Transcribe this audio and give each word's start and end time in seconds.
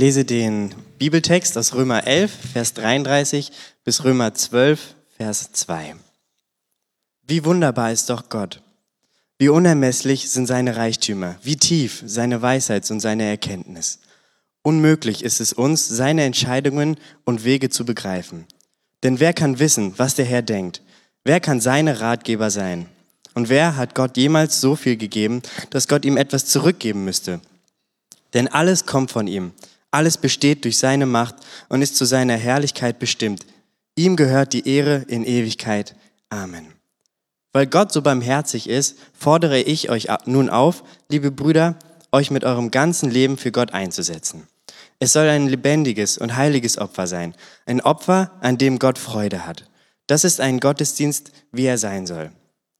lese 0.00 0.24
den 0.24 0.74
Bibeltext 0.98 1.58
aus 1.58 1.74
Römer 1.74 2.06
11, 2.06 2.32
Vers 2.54 2.72
33 2.72 3.52
bis 3.84 4.02
Römer 4.02 4.32
12, 4.32 4.94
Vers 5.18 5.52
2. 5.52 5.94
Wie 7.26 7.44
wunderbar 7.44 7.92
ist 7.92 8.08
doch 8.08 8.30
Gott. 8.30 8.62
Wie 9.36 9.50
unermesslich 9.50 10.30
sind 10.30 10.46
seine 10.46 10.76
Reichtümer, 10.76 11.36
wie 11.42 11.56
tief 11.56 12.02
seine 12.06 12.40
Weisheit 12.40 12.90
und 12.90 13.00
seine 13.00 13.24
Erkenntnis. 13.24 13.98
Unmöglich 14.62 15.22
ist 15.22 15.38
es 15.38 15.52
uns, 15.52 15.86
seine 15.86 16.24
Entscheidungen 16.24 16.96
und 17.24 17.44
Wege 17.44 17.68
zu 17.68 17.84
begreifen. 17.84 18.46
Denn 19.02 19.20
wer 19.20 19.34
kann 19.34 19.58
wissen, 19.58 19.92
was 19.98 20.14
der 20.14 20.24
Herr 20.24 20.40
denkt? 20.40 20.80
Wer 21.24 21.40
kann 21.40 21.60
seine 21.60 22.00
Ratgeber 22.00 22.50
sein? 22.50 22.86
Und 23.34 23.50
wer 23.50 23.76
hat 23.76 23.94
Gott 23.94 24.16
jemals 24.16 24.62
so 24.62 24.76
viel 24.76 24.96
gegeben, 24.96 25.42
dass 25.68 25.88
Gott 25.88 26.06
ihm 26.06 26.16
etwas 26.16 26.46
zurückgeben 26.46 27.04
müsste? 27.04 27.42
Denn 28.32 28.48
alles 28.48 28.86
kommt 28.86 29.10
von 29.10 29.26
ihm. 29.26 29.52
Alles 29.90 30.18
besteht 30.18 30.64
durch 30.64 30.78
seine 30.78 31.06
Macht 31.06 31.36
und 31.68 31.82
ist 31.82 31.96
zu 31.96 32.04
seiner 32.04 32.36
Herrlichkeit 32.36 32.98
bestimmt. 32.98 33.44
Ihm 33.96 34.16
gehört 34.16 34.52
die 34.52 34.68
Ehre 34.68 35.04
in 35.08 35.24
Ewigkeit. 35.24 35.96
Amen. 36.28 36.66
Weil 37.52 37.66
Gott 37.66 37.92
so 37.92 38.02
barmherzig 38.02 38.68
ist, 38.68 38.96
fordere 39.12 39.60
ich 39.60 39.90
euch 39.90 40.06
nun 40.26 40.48
auf, 40.48 40.84
liebe 41.08 41.32
Brüder, 41.32 41.76
euch 42.12 42.30
mit 42.30 42.44
eurem 42.44 42.70
ganzen 42.70 43.10
Leben 43.10 43.36
für 43.36 43.50
Gott 43.50 43.72
einzusetzen. 43.72 44.46
Es 45.00 45.12
soll 45.12 45.28
ein 45.28 45.48
lebendiges 45.48 46.18
und 46.18 46.36
heiliges 46.36 46.78
Opfer 46.78 47.06
sein, 47.06 47.34
ein 47.66 47.80
Opfer, 47.80 48.32
an 48.40 48.58
dem 48.58 48.78
Gott 48.78 48.98
Freude 48.98 49.46
hat. 49.46 49.68
Das 50.06 50.24
ist 50.24 50.40
ein 50.40 50.60
Gottesdienst, 50.60 51.32
wie 51.52 51.64
er 51.64 51.78
sein 51.78 52.06
soll. 52.06 52.30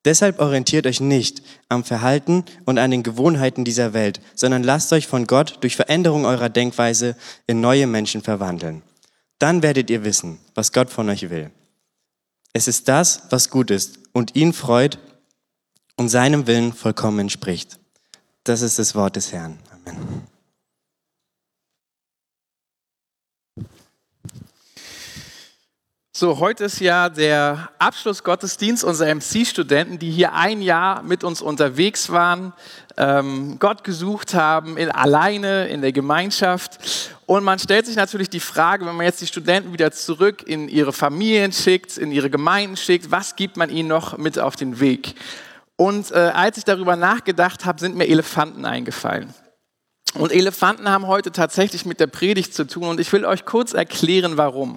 Deshalb 0.05 0.41
orientiert 0.41 0.87
euch 0.87 1.01
nicht 1.01 1.43
am 1.69 1.85
Verhalten 1.85 2.45
und 2.65 2.79
an 2.79 2.91
den 2.91 3.03
Gewohnheiten 3.03 3.65
dieser 3.65 3.93
Welt, 3.93 4.21
sondern 4.35 4.63
lasst 4.63 4.93
euch 4.93 5.07
von 5.07 5.27
Gott 5.27 5.59
durch 5.61 5.77
Veränderung 5.77 6.25
eurer 6.25 6.49
Denkweise 6.49 7.17
in 7.47 7.61
neue 7.61 7.87
Menschen 7.87 8.23
verwandeln. 8.23 8.83
Dann 9.39 9.63
werdet 9.63 9.91
ihr 9.91 10.05
wissen, 10.05 10.39
was 10.55 10.73
Gott 10.73 10.91
von 10.91 11.09
euch 11.11 11.29
will. 11.29 11.51
Es 12.53 12.67
ist 12.67 12.89
das, 12.89 13.23
was 13.31 13.51
gut 13.51 13.71
ist 13.71 13.99
und 14.13 14.37
ihn 14.37 14.53
freut 14.53 14.99
und 15.97 16.09
seinem 16.09 16.47
Willen 16.47 16.73
vollkommen 16.73 17.21
entspricht. 17.21 17.79
Das 18.45 18.63
ist 18.63 18.79
das 18.79 18.95
Wort 18.95 19.17
des 19.17 19.33
Herrn. 19.33 19.59
Amen. 19.71 20.30
So, 26.21 26.39
heute 26.39 26.65
ist 26.65 26.81
ja 26.81 27.09
der 27.09 27.71
Abschlussgottesdienst 27.79 28.85
unserer 28.85 29.15
MC-Studenten, 29.15 29.99
die 29.99 30.11
hier 30.11 30.35
ein 30.35 30.61
Jahr 30.61 31.03
mit 31.03 31.25
uns 31.25 31.41
unterwegs 31.41 32.11
waren, 32.11 32.53
ähm, 32.99 33.57
Gott 33.59 33.85
gesucht 33.85 34.35
haben, 34.35 34.77
in, 34.77 34.91
alleine 34.91 35.69
in 35.69 35.81
der 35.81 35.93
Gemeinschaft. 35.93 36.79
Und 37.25 37.43
man 37.43 37.59
stellt 37.59 37.87
sich 37.87 37.97
natürlich 37.97 38.29
die 38.29 38.39
Frage, 38.39 38.85
wenn 38.85 38.97
man 38.97 39.07
jetzt 39.07 39.23
die 39.23 39.27
Studenten 39.27 39.73
wieder 39.73 39.93
zurück 39.93 40.43
in 40.47 40.69
ihre 40.69 40.93
Familien 40.93 41.53
schickt, 41.53 41.97
in 41.97 42.13
ihre 42.13 42.29
Gemeinden 42.29 42.77
schickt, 42.77 43.11
was 43.11 43.35
gibt 43.35 43.57
man 43.57 43.71
ihnen 43.71 43.89
noch 43.89 44.19
mit 44.19 44.39
auf 44.39 44.57
den 44.57 44.79
Weg? 44.79 45.15
Und 45.77 46.11
äh, 46.11 46.17
als 46.17 46.59
ich 46.59 46.65
darüber 46.65 46.97
nachgedacht 46.97 47.65
habe, 47.65 47.81
sind 47.81 47.97
mir 47.97 48.07
Elefanten 48.07 48.67
eingefallen. 48.67 49.33
Und 50.13 50.33
Elefanten 50.33 50.91
haben 50.91 51.07
heute 51.07 51.33
tatsächlich 51.33 51.87
mit 51.87 51.99
der 51.99 52.09
Predigt 52.09 52.53
zu 52.53 52.67
tun 52.67 52.89
und 52.89 53.01
ich 53.01 53.11
will 53.11 53.25
euch 53.25 53.47
kurz 53.47 53.73
erklären, 53.73 54.37
warum. 54.37 54.77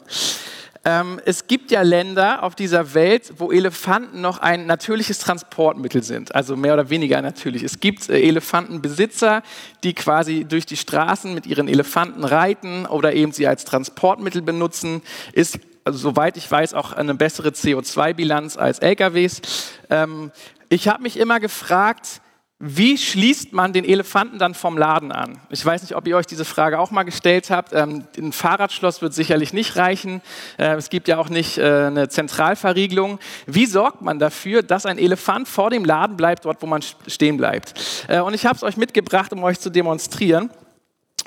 Ähm, 0.85 1.21
es 1.25 1.47
gibt 1.47 1.71
ja 1.71 1.81
Länder 1.81 2.43
auf 2.43 2.55
dieser 2.55 2.93
Welt, 2.93 3.33
wo 3.37 3.51
Elefanten 3.51 4.19
noch 4.19 4.39
ein 4.39 4.65
natürliches 4.65 5.19
Transportmittel 5.19 6.03
sind, 6.03 6.35
also 6.35 6.57
mehr 6.57 6.73
oder 6.73 6.89
weniger 6.89 7.21
natürlich. 7.21 7.63
Es 7.63 7.79
gibt 7.79 8.09
äh, 8.09 8.19
Elefantenbesitzer, 8.19 9.43
die 9.83 9.93
quasi 9.93 10.43
durch 10.43 10.65
die 10.65 10.75
Straßen 10.75 11.33
mit 11.33 11.47
ihren 11.47 11.69
Elefanten 11.69 12.25
reiten 12.25 12.85
oder 12.85 13.13
eben 13.13 13.31
sie 13.31 13.47
als 13.47 13.63
Transportmittel 13.63 14.41
benutzen. 14.41 15.01
Ist 15.31 15.59
also 15.85 15.97
soweit 15.97 16.37
ich 16.37 16.49
weiß, 16.49 16.73
auch 16.73 16.93
eine 16.93 17.13
bessere 17.13 17.49
CO2-Bilanz 17.49 18.57
als 18.57 18.79
LKWs. 18.79 19.41
Ähm, 19.89 20.31
ich 20.69 20.87
habe 20.87 21.03
mich 21.03 21.17
immer 21.17 21.39
gefragt, 21.39 22.21
wie 22.65 22.97
schließt 22.97 23.51
man 23.51 23.73
den 23.73 23.83
Elefanten 23.83 24.39
dann 24.39 24.53
vom 24.53 24.77
Laden 24.77 25.11
an? 25.11 25.37
Ich 25.49 25.65
weiß 25.65 25.81
nicht, 25.81 25.97
ob 25.97 26.07
ihr 26.07 26.15
euch 26.15 26.27
diese 26.27 26.45
Frage 26.45 26.79
auch 26.79 26.91
mal 26.91 27.03
gestellt 27.03 27.49
habt. 27.49 27.73
Ähm, 27.73 28.05
ein 28.17 28.31
Fahrradschloss 28.31 29.01
wird 29.01 29.13
sicherlich 29.13 29.51
nicht 29.51 29.75
reichen. 29.75 30.21
Äh, 30.57 30.75
es 30.75 30.89
gibt 30.89 31.09
ja 31.09 31.17
auch 31.17 31.27
nicht 31.27 31.57
äh, 31.57 31.87
eine 31.87 32.07
Zentralverriegelung. 32.07 33.19
Wie 33.47 33.65
sorgt 33.65 34.01
man 34.01 34.17
dafür, 34.17 34.63
dass 34.63 34.85
ein 34.85 34.97
Elefant 34.97 35.49
vor 35.49 35.71
dem 35.71 35.83
Laden 35.83 36.15
bleibt, 36.15 36.45
dort 36.45 36.61
wo 36.61 36.65
man 36.65 36.81
stehen 37.07 37.35
bleibt? 37.35 37.73
Äh, 38.07 38.21
und 38.21 38.33
ich 38.33 38.45
habe 38.45 38.55
es 38.55 38.63
euch 38.63 38.77
mitgebracht, 38.77 39.33
um 39.33 39.43
euch 39.43 39.59
zu 39.59 39.69
demonstrieren. 39.69 40.49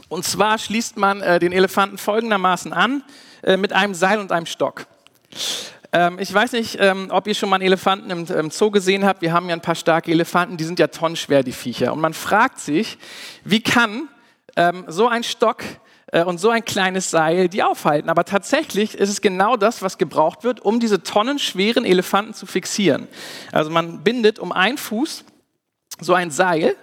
Und 0.09 0.25
zwar 0.25 0.57
schließt 0.57 0.97
man 0.97 1.21
den 1.41 1.53
Elefanten 1.53 1.99
folgendermaßen 1.99 2.73
an 2.73 3.03
mit 3.59 3.73
einem 3.73 3.93
Seil 3.93 4.21
und 4.21 4.31
einem 4.31 4.47
Stock. 4.47 4.87
Ähm, 5.93 6.19
ich 6.19 6.33
weiß 6.33 6.53
nicht, 6.53 6.79
ähm, 6.81 7.09
ob 7.11 7.27
ihr 7.27 7.35
schon 7.35 7.49
mal 7.49 7.57
einen 7.57 7.65
Elefanten 7.65 8.11
im, 8.11 8.27
im, 8.27 8.51
Zoo 8.51 8.71
gesehen 8.71 9.05
habt. 9.05 9.23
Wir 9.23 9.33
haben 9.33 9.49
ja 9.49 9.55
ein 9.55 9.63
paar 9.63 9.75
starke 9.75 10.11
Elefanten, 10.11 10.57
die 10.57 10.65
sind 10.65 10.79
ja 10.79 10.89
tonnenschwer, 10.89 11.43
die 11.43 11.53
Viecher. 11.53 11.93
Und 11.93 12.01
man 12.01 12.15
fragt 12.15 12.59
sich, 12.59 12.99
wie 13.45 13.63
kann 13.63 14.09
ähm, 14.57 14.85
so 14.89 15.09
ein 15.09 15.23
Stock 15.23 15.63
äh, 16.13 16.25
und 16.25 16.39
so 16.39 16.51
ein 16.51 16.65
kleines 16.65 17.11
Seil 17.11 17.49
die 17.49 17.63
aufhalten? 17.63 18.09
Aber 18.09 18.25
tatsächlich 18.25 18.95
ist 18.95 19.11
es 19.11 19.21
genau 19.21 19.57
das, 19.57 19.83
was 19.83 19.99
gebraucht 19.99 20.45
wird, 20.45 20.61
um 20.61 20.81
diese 20.81 21.03
tonnenschweren 21.03 21.85
Elefanten 21.85 22.35
zu 22.35 22.47
fixieren. 22.47 23.09
Also 23.53 23.71
man 23.71 24.03
bindet 24.03 24.39
um 24.39 24.53
einen 24.53 24.79
Fuß 24.79 25.25
so 26.01 26.15
ein 26.15 26.31
Seil 26.31 26.77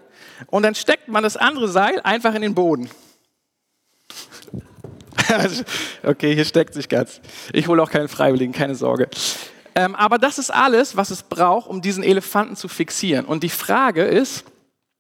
und 0.47 0.63
dann 0.63 0.75
steckt 0.75 1.08
man 1.08 1.24
das 1.24 1.38
andere 1.38 1.68
Seil 1.68 2.00
einfach 2.02 2.34
in 2.34 2.42
den 2.42 2.56
Boden. 2.56 2.90
okay, 6.04 6.36
hier 6.36 6.46
steckt 6.46 6.74
sich 6.74 6.90
ganz. 6.90 7.22
Ich 7.54 7.68
hole 7.68 7.82
auch 7.82 7.92
keinen 7.92 8.08
Freiwilligen, 8.08 8.54
keine 8.54 8.76
Sorge. 8.76 9.10
Ähm, 9.76 9.96
aber 9.96 10.18
das 10.18 10.38
ist 10.38 10.52
alles, 10.52 10.96
was 10.96 11.10
es 11.10 11.24
braucht, 11.24 11.68
um 11.68 11.82
diesen 11.82 12.04
Elefanten 12.04 12.56
zu 12.56 12.68
fixieren. 12.68 13.26
Und 13.26 13.44
die 13.44 13.50
Frage 13.50 14.04
ist, 14.04 14.46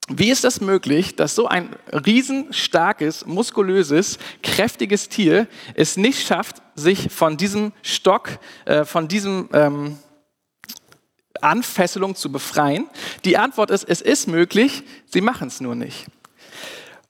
wie 0.09 0.31
ist 0.31 0.43
das 0.43 0.59
möglich, 0.59 1.15
dass 1.15 1.33
so 1.33 1.47
ein 1.47 1.69
riesenstarkes, 1.91 3.25
muskulöses, 3.25 4.17
kräftiges 4.41 5.07
Tier 5.07 5.47
es 5.75 5.95
nicht 5.95 6.27
schafft, 6.27 6.57
sich 6.75 7.09
von 7.11 7.37
diesem 7.37 7.71
Stock, 7.83 8.29
äh, 8.65 8.83
von 8.83 9.07
diesem 9.07 9.49
ähm, 9.53 9.97
Anfesselung 11.39 12.15
zu 12.15 12.31
befreien? 12.31 12.89
Die 13.23 13.37
Antwort 13.37 13.71
ist, 13.71 13.85
es 13.85 14.01
ist 14.01 14.27
möglich, 14.27 14.83
sie 15.05 15.21
machen 15.21 15.47
es 15.47 15.61
nur 15.61 15.75
nicht. 15.75 16.07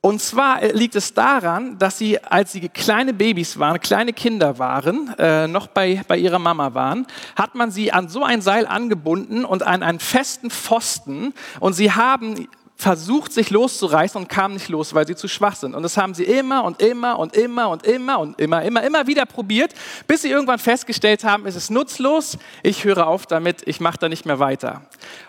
Und 0.05 0.21
zwar 0.21 0.61
äh, 0.61 0.73
liegt 0.73 0.95
es 0.95 1.13
daran, 1.13 1.77
dass 1.77 1.97
sie, 1.97 2.21
als 2.21 2.51
sie 2.51 2.67
kleine 2.67 3.13
Babys 3.13 3.57
waren, 3.57 3.79
kleine 3.79 4.11
Kinder 4.11 4.59
waren, 4.59 5.15
äh, 5.17 5.47
noch 5.47 5.67
bei, 5.67 6.01
bei 6.09 6.17
ihrer 6.17 6.39
Mama 6.39 6.73
waren, 6.73 7.07
hat 7.37 7.55
man 7.55 7.71
sie 7.71 7.93
an 7.93 8.09
so 8.09 8.25
ein 8.25 8.41
Seil 8.41 8.67
angebunden 8.67 9.45
und 9.45 9.63
an 9.63 9.81
einen 9.81 9.99
festen 9.99 10.49
Pfosten. 10.49 11.33
Und 11.61 11.71
sie 11.71 11.93
haben 11.93 12.49
versucht, 12.83 13.31
sich 13.31 13.49
loszureißen 13.49 14.21
und 14.21 14.27
kamen 14.27 14.55
nicht 14.55 14.67
los, 14.67 14.93
weil 14.93 15.07
sie 15.07 15.15
zu 15.15 15.29
schwach 15.29 15.55
sind. 15.55 15.73
Und 15.73 15.83
das 15.83 15.95
haben 15.97 16.13
sie 16.13 16.25
immer 16.25 16.65
und 16.65 16.81
immer 16.81 17.17
und 17.17 17.35
immer 17.35 17.69
und 17.69 17.85
immer 17.85 18.19
und 18.19 18.39
immer, 18.39 18.61
immer, 18.61 18.83
immer 18.83 19.07
wieder 19.07 19.25
probiert, 19.25 19.73
bis 20.05 20.21
sie 20.21 20.29
irgendwann 20.29 20.59
festgestellt 20.59 21.23
haben, 21.23 21.45
es 21.45 21.55
ist 21.55 21.71
nutzlos, 21.71 22.37
ich 22.61 22.83
höre 22.83 23.07
auf 23.07 23.25
damit, 23.25 23.63
ich 23.65 23.79
mache 23.79 23.97
da 23.99 24.09
nicht 24.09 24.25
mehr 24.25 24.37
weiter. 24.39 24.81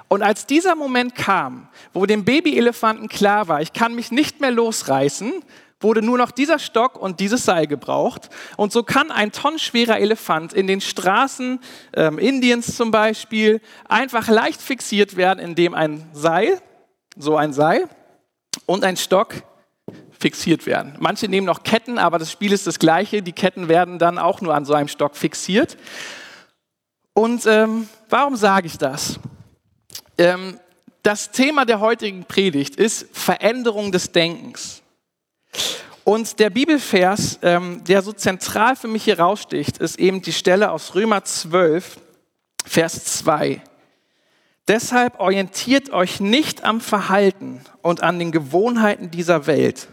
Und 0.08 0.22
als 0.22 0.46
dieser 0.46 0.74
Moment 0.74 1.14
kam, 1.14 1.68
wo 1.92 2.06
dem 2.06 2.24
Babyelefanten 2.24 3.08
klar 3.08 3.46
war, 3.46 3.62
ich 3.62 3.72
kann 3.72 3.94
mich 3.94 4.10
nicht 4.10 4.40
mehr 4.40 4.50
losreißen, 4.50 5.32
wurde 5.80 6.02
nur 6.02 6.18
noch 6.18 6.32
dieser 6.32 6.58
Stock 6.58 7.00
und 7.00 7.20
dieses 7.20 7.44
Seil 7.44 7.68
gebraucht. 7.68 8.30
Und 8.56 8.72
so 8.72 8.82
kann 8.82 9.12
ein 9.12 9.30
tonnenschwerer 9.30 9.98
Elefant 10.00 10.52
in 10.52 10.66
den 10.66 10.80
Straßen 10.80 11.60
ähm, 11.94 12.18
Indiens 12.18 12.74
zum 12.74 12.90
Beispiel 12.90 13.60
einfach 13.88 14.26
leicht 14.26 14.60
fixiert 14.60 15.16
werden, 15.16 15.38
indem 15.38 15.74
ein 15.74 16.08
Seil, 16.12 16.60
so 17.16 17.36
ein 17.36 17.52
Seil 17.52 17.88
und 18.66 18.84
ein 18.84 18.96
Stock 18.96 19.34
fixiert 20.18 20.66
werden. 20.66 20.96
Manche 21.00 21.28
nehmen 21.28 21.46
noch 21.46 21.62
Ketten, 21.62 21.98
aber 21.98 22.18
das 22.18 22.32
Spiel 22.32 22.52
ist 22.52 22.66
das 22.66 22.78
gleiche. 22.78 23.22
Die 23.22 23.32
Ketten 23.32 23.68
werden 23.68 23.98
dann 23.98 24.18
auch 24.18 24.40
nur 24.40 24.54
an 24.54 24.64
so 24.64 24.72
einem 24.74 24.88
Stock 24.88 25.16
fixiert. 25.16 25.76
Und 27.12 27.46
ähm, 27.46 27.88
warum 28.08 28.36
sage 28.36 28.66
ich 28.66 28.78
das? 28.78 29.20
Ähm, 30.18 30.58
das 31.02 31.30
Thema 31.30 31.66
der 31.66 31.80
heutigen 31.80 32.24
Predigt 32.24 32.76
ist 32.76 33.06
Veränderung 33.12 33.92
des 33.92 34.12
Denkens. 34.12 34.82
Und 36.04 36.38
der 36.38 36.50
Bibelvers, 36.50 37.38
ähm, 37.42 37.82
der 37.84 38.02
so 38.02 38.12
zentral 38.12 38.76
für 38.76 38.88
mich 38.88 39.04
hier 39.04 39.18
raussticht, 39.18 39.78
ist 39.78 39.98
eben 39.98 40.22
die 40.22 40.32
Stelle 40.32 40.70
aus 40.70 40.94
Römer 40.94 41.24
12, 41.24 41.98
Vers 42.64 43.04
2. 43.04 43.62
Deshalb 44.66 45.20
orientiert 45.20 45.90
euch 45.90 46.20
nicht 46.20 46.64
am 46.64 46.80
Verhalten 46.80 47.60
und 47.82 48.02
an 48.02 48.18
den 48.18 48.32
Gewohnheiten 48.32 49.10
dieser 49.10 49.46
Welt, 49.46 49.88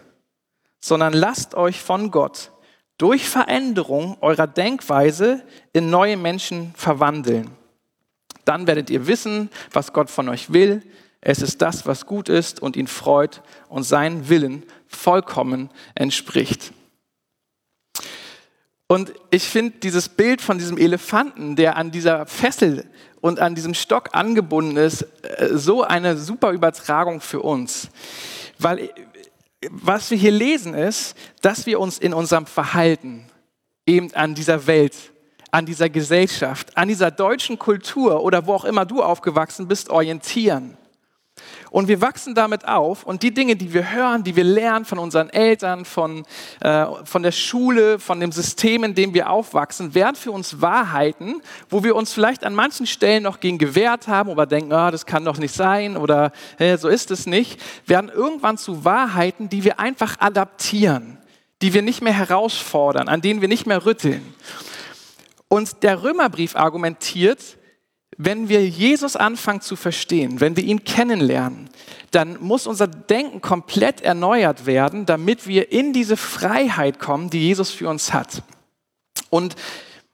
sondern 0.79 1.13
lasst 1.13 1.55
euch 1.55 1.81
von 1.81 2.09
Gott 2.09 2.51
durch 2.97 3.27
Veränderung 3.27 4.17
eurer 4.21 4.47
Denkweise 4.47 5.43
in 5.73 5.89
neue 5.89 6.17
Menschen 6.17 6.71
verwandeln. 6.75 7.49
Dann 8.45 8.67
werdet 8.67 8.89
ihr 8.89 9.07
wissen, 9.07 9.49
was 9.71 9.91
Gott 9.91 10.09
von 10.09 10.29
euch 10.29 10.53
will. 10.53 10.83
Es 11.19 11.41
ist 11.41 11.61
das, 11.61 11.85
was 11.85 12.05
gut 12.05 12.29
ist 12.29 12.61
und 12.61 12.75
ihn 12.75 12.87
freut 12.87 13.41
und 13.69 13.83
seinen 13.83 14.29
Willen 14.29 14.65
vollkommen 14.87 15.69
entspricht. 15.95 16.73
Und 18.87 19.13
ich 19.29 19.43
finde 19.43 19.79
dieses 19.79 20.09
Bild 20.09 20.41
von 20.41 20.57
diesem 20.57 20.77
Elefanten, 20.77 21.55
der 21.55 21.77
an 21.77 21.91
dieser 21.91 22.25
Fessel 22.25 22.89
und 23.21 23.39
an 23.39 23.55
diesem 23.55 23.73
Stock 23.73 24.09
angebunden 24.13 24.77
ist, 24.77 25.03
äh, 25.23 25.49
so 25.51 25.83
eine 25.83 26.17
super 26.17 26.51
Übertragung 26.51 27.21
für 27.21 27.39
uns. 27.41 27.89
Weil 28.59 28.79
äh, 28.79 28.89
was 29.69 30.09
wir 30.09 30.17
hier 30.17 30.31
lesen 30.31 30.73
ist, 30.73 31.15
dass 31.41 31.65
wir 31.65 31.79
uns 31.79 31.99
in 31.99 32.13
unserem 32.13 32.47
Verhalten 32.47 33.27
eben 33.85 34.13
an 34.13 34.33
dieser 34.33 34.65
Welt, 34.67 34.95
an 35.51 35.65
dieser 35.65 35.89
Gesellschaft, 35.89 36.75
an 36.75 36.87
dieser 36.87 37.11
deutschen 37.11 37.59
Kultur 37.59 38.23
oder 38.23 38.47
wo 38.47 38.55
auch 38.55 38.65
immer 38.65 38.85
du 38.85 39.03
aufgewachsen 39.03 39.67
bist, 39.67 39.89
orientieren. 39.89 40.77
Und 41.71 41.87
wir 41.87 42.01
wachsen 42.01 42.35
damit 42.35 42.67
auf 42.67 43.03
und 43.03 43.23
die 43.23 43.33
Dinge, 43.33 43.55
die 43.55 43.73
wir 43.73 43.93
hören, 43.93 44.25
die 44.25 44.35
wir 44.35 44.43
lernen 44.43 44.83
von 44.83 44.99
unseren 44.99 45.29
Eltern, 45.29 45.85
von, 45.85 46.25
äh, 46.59 46.85
von 47.05 47.23
der 47.23 47.31
Schule, 47.31 47.97
von 47.97 48.19
dem 48.19 48.33
System, 48.33 48.83
in 48.83 48.93
dem 48.93 49.13
wir 49.13 49.29
aufwachsen, 49.29 49.95
werden 49.95 50.17
für 50.17 50.31
uns 50.31 50.61
Wahrheiten, 50.61 51.41
wo 51.69 51.81
wir 51.81 51.95
uns 51.95 52.11
vielleicht 52.11 52.43
an 52.43 52.53
manchen 52.53 52.87
Stellen 52.87 53.23
noch 53.23 53.39
gegen 53.39 53.57
gewehrt 53.57 54.09
haben 54.09 54.29
oder 54.29 54.45
denken, 54.45 54.73
oh, 54.73 54.91
das 54.91 55.05
kann 55.05 55.23
doch 55.23 55.37
nicht 55.37 55.55
sein 55.55 55.95
oder 55.95 56.33
hey, 56.57 56.77
so 56.77 56.89
ist 56.89 57.09
es 57.09 57.25
nicht, 57.25 57.57
werden 57.87 58.11
irgendwann 58.13 58.57
zu 58.57 58.83
Wahrheiten, 58.83 59.47
die 59.47 59.63
wir 59.63 59.79
einfach 59.79 60.19
adaptieren, 60.19 61.19
die 61.61 61.73
wir 61.73 61.83
nicht 61.83 62.01
mehr 62.01 62.11
herausfordern, 62.11 63.07
an 63.07 63.21
denen 63.21 63.39
wir 63.39 63.47
nicht 63.47 63.65
mehr 63.65 63.85
rütteln. 63.85 64.33
Und 65.47 65.83
der 65.83 66.03
Römerbrief 66.03 66.57
argumentiert, 66.57 67.57
wenn 68.23 68.49
wir 68.49 68.67
Jesus 68.67 69.15
anfangen 69.15 69.61
zu 69.61 69.75
verstehen, 69.75 70.39
wenn 70.39 70.55
wir 70.55 70.63
ihn 70.63 70.83
kennenlernen, 70.83 71.69
dann 72.11 72.39
muss 72.39 72.67
unser 72.67 72.85
Denken 72.85 73.41
komplett 73.41 74.01
erneuert 74.01 74.67
werden, 74.67 75.07
damit 75.07 75.47
wir 75.47 75.71
in 75.71 75.91
diese 75.91 76.17
Freiheit 76.17 76.99
kommen, 76.99 77.31
die 77.31 77.39
Jesus 77.39 77.71
für 77.71 77.89
uns 77.89 78.13
hat. 78.13 78.43
Und 79.31 79.55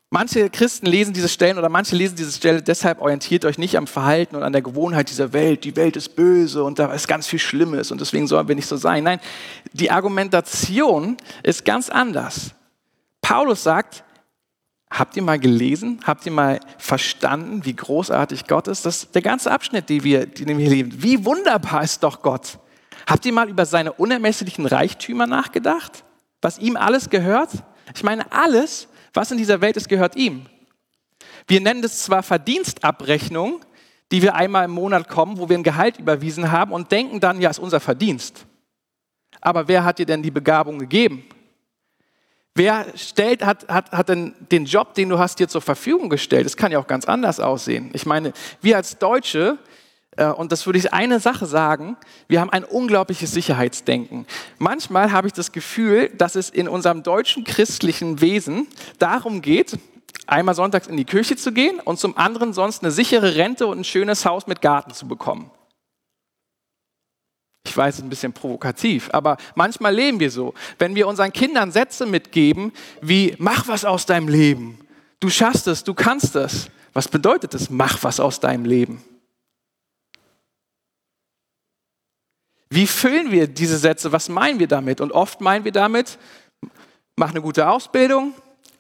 manche 0.10 0.50
Christen 0.50 0.86
lesen 0.86 1.14
diese 1.14 1.28
Stellen 1.28 1.58
oder 1.58 1.68
manche 1.68 1.98
lesen 1.98 2.16
diese 2.16 2.32
Stelle, 2.32 2.62
deshalb 2.62 3.02
orientiert 3.02 3.44
euch 3.44 3.58
nicht 3.58 3.76
am 3.76 3.88
Verhalten 3.88 4.38
und 4.38 4.44
an 4.44 4.54
der 4.54 4.62
Gewohnheit 4.62 5.10
dieser 5.10 5.34
Welt. 5.34 5.66
Die 5.66 5.76
Welt 5.76 5.98
ist 5.98 6.16
böse 6.16 6.64
und 6.64 6.80
da 6.80 6.94
ist 6.94 7.10
ganz 7.10 7.28
viel 7.28 7.40
Schlimmes 7.40 7.92
und 7.92 8.00
deswegen 8.00 8.28
sollen 8.28 8.48
wir 8.48 8.56
nicht 8.56 8.68
so 8.68 8.78
sein. 8.78 9.04
Nein, 9.04 9.20
die 9.74 9.92
Argumentation 9.92 11.18
ist 11.44 11.66
ganz 11.66 11.90
anders. 11.90 12.52
Paulus 13.22 13.64
sagt, 13.64 14.06
Habt 14.90 15.18
ihr 15.18 15.22
mal 15.22 15.38
gelesen? 15.38 16.00
Habt 16.06 16.26
ihr 16.26 16.32
mal 16.32 16.60
verstanden, 16.78 17.66
wie 17.66 17.76
großartig 17.76 18.48
Gott 18.48 18.68
ist? 18.68 18.86
Das 18.86 19.04
ist 19.04 19.16
der 19.16 19.22
ganze 19.22 19.52
Abschnitt, 19.52 19.90
den 19.90 20.04
wir, 20.04 20.26
den 20.26 20.58
wir 20.58 20.70
leben. 20.70 20.92
Wie 21.04 21.26
wunderbar 21.26 21.84
ist 21.84 22.04
doch 22.04 22.22
Gott. 22.22 22.60
Habt 23.06 23.26
ihr 23.26 23.34
mal 23.34 23.50
über 23.50 23.66
seine 23.66 23.94
unermesslichen 23.94 24.66
Reichtümer 24.66 25.28
nachgedacht? 25.28 26.04
Was 26.42 26.58
ihm 26.58 26.78
alles 26.78 27.10
gehört? 27.10 27.50
Ich 27.96 28.04
meine, 28.04 28.32
alles, 28.32 28.88
was 29.14 29.32
in 29.32 29.38
dieser 29.38 29.62
Welt 29.62 29.78
ist, 29.78 29.90
gehört 29.90 30.16
ihm. 30.16 30.46
Wir 31.48 31.62
nennen 31.62 31.82
das 31.82 32.04
zwar 32.04 32.24
Verdienstabrechnung, 32.24 33.62
die 34.12 34.22
wir 34.22 34.36
einmal 34.36 34.66
im 34.66 34.72
Monat 34.72 35.10
kommen, 35.10 35.38
wo 35.38 35.50
wir 35.50 35.58
ein 35.58 35.64
Gehalt 35.64 36.00
überwiesen 36.00 36.52
haben 36.52 36.72
und 36.72 36.92
denken 36.92 37.20
dann, 37.20 37.42
ja, 37.42 37.50
ist 37.50 37.60
unser 37.60 37.80
Verdienst. 37.80 38.46
Aber 39.42 39.68
wer 39.68 39.84
hat 39.84 40.00
dir 40.00 40.06
denn 40.06 40.24
die 40.24 40.32
Begabung 40.32 40.80
gegeben? 40.80 41.24
Wer 42.58 42.88
stellt, 42.96 43.46
hat, 43.46 43.68
hat, 43.68 43.92
hat 43.92 44.10
denn 44.10 44.34
den 44.52 44.66
Job, 44.66 44.96
den 44.96 45.10
du 45.10 45.20
hast, 45.20 45.38
dir 45.38 45.48
zur 45.48 45.62
Verfügung 45.62 46.10
gestellt? 46.10 46.48
Das 46.48 46.58
kann 46.58 46.72
ja 46.72 46.80
auch 46.80 46.88
ganz 46.88 47.06
anders 47.06 47.40
aussehen. 47.40 47.92
Ich 47.94 48.08
meine, 48.08 48.34
wir 48.62 48.78
als 48.78 48.98
Deutsche, 48.98 49.60
äh, 50.16 50.26
und 50.26 50.52
das 50.52 50.66
würde 50.66 50.80
ich 50.80 50.92
eine 50.92 51.20
Sache 51.20 51.46
sagen, 51.46 51.98
wir 52.28 52.42
haben 52.42 52.50
ein 52.50 52.64
unglaubliches 52.64 53.32
Sicherheitsdenken. 53.32 54.26
Manchmal 54.58 55.12
habe 55.12 55.28
ich 55.28 55.34
das 55.34 55.52
Gefühl, 55.52 56.10
dass 56.18 56.34
es 56.34 56.50
in 56.50 56.68
unserem 56.68 57.04
deutschen 57.04 57.44
christlichen 57.44 58.22
Wesen 58.22 58.66
darum 58.98 59.44
geht, 59.44 59.78
einmal 60.26 60.56
sonntags 60.56 60.88
in 60.88 60.98
die 60.98 61.06
Kirche 61.06 61.36
zu 61.36 61.52
gehen 61.52 61.80
und 61.80 62.00
zum 62.00 62.18
anderen 62.18 62.54
sonst 62.54 62.82
eine 62.82 62.92
sichere 62.92 63.36
Rente 63.36 63.68
und 63.68 63.82
ein 63.82 63.84
schönes 63.84 64.26
Haus 64.26 64.48
mit 64.48 64.64
Garten 64.64 64.96
zu 64.96 65.08
bekommen. 65.08 65.52
Ich 67.68 67.76
weiß, 67.76 67.96
es 67.96 68.00
ist 68.00 68.06
ein 68.06 68.10
bisschen 68.10 68.34
provokativ, 68.34 69.10
aber 69.12 69.38
manchmal 69.56 69.94
leben 69.94 70.20
wir 70.20 70.32
so. 70.32 70.54
Wenn 70.80 70.96
wir 70.96 71.08
unseren 71.08 71.34
Kindern 71.34 71.72
Sätze 71.72 72.06
mitgeben, 72.06 72.72
wie 73.02 73.36
mach 73.40 73.68
was 73.68 73.86
aus 73.86 74.06
deinem 74.06 74.28
Leben, 74.28 74.80
du 75.20 75.30
schaffst 75.30 75.68
es, 75.68 75.84
du 75.84 75.94
kannst 75.94 76.36
es. 76.36 76.70
Was 76.94 77.08
bedeutet 77.08 77.54
es, 77.54 77.70
mach 77.70 78.04
was 78.04 78.20
aus 78.20 78.40
deinem 78.40 78.66
Leben? 78.66 79.04
Wie 82.70 82.88
füllen 82.88 83.32
wir 83.32 83.48
diese 83.48 83.78
Sätze? 83.78 84.12
Was 84.12 84.30
meinen 84.30 84.60
wir 84.60 84.68
damit? 84.68 85.00
Und 85.00 85.12
oft 85.12 85.42
meinen 85.42 85.64
wir 85.64 85.72
damit, 85.72 86.18
mach 87.16 87.30
eine 87.30 87.42
gute 87.42 87.70
Ausbildung, 87.70 88.34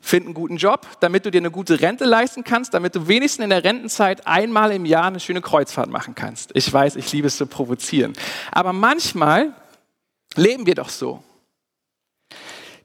find 0.07 0.25
einen 0.25 0.33
guten 0.33 0.57
Job, 0.57 0.87
damit 0.99 1.25
du 1.25 1.31
dir 1.31 1.39
eine 1.39 1.51
gute 1.51 1.81
Rente 1.81 2.05
leisten 2.05 2.43
kannst, 2.43 2.73
damit 2.73 2.95
du 2.95 3.07
wenigstens 3.07 3.43
in 3.43 3.49
der 3.49 3.63
Rentenzeit 3.63 4.25
einmal 4.25 4.71
im 4.71 4.85
Jahr 4.85 5.05
eine 5.05 5.19
schöne 5.19 5.41
Kreuzfahrt 5.41 5.89
machen 5.89 6.15
kannst. 6.15 6.51
Ich 6.53 6.71
weiß, 6.71 6.95
ich 6.95 7.11
liebe 7.11 7.27
es 7.27 7.37
zu 7.37 7.45
provozieren. 7.45 8.13
Aber 8.51 8.73
manchmal 8.73 9.53
leben 10.35 10.65
wir 10.65 10.75
doch 10.75 10.89
so. 10.89 11.23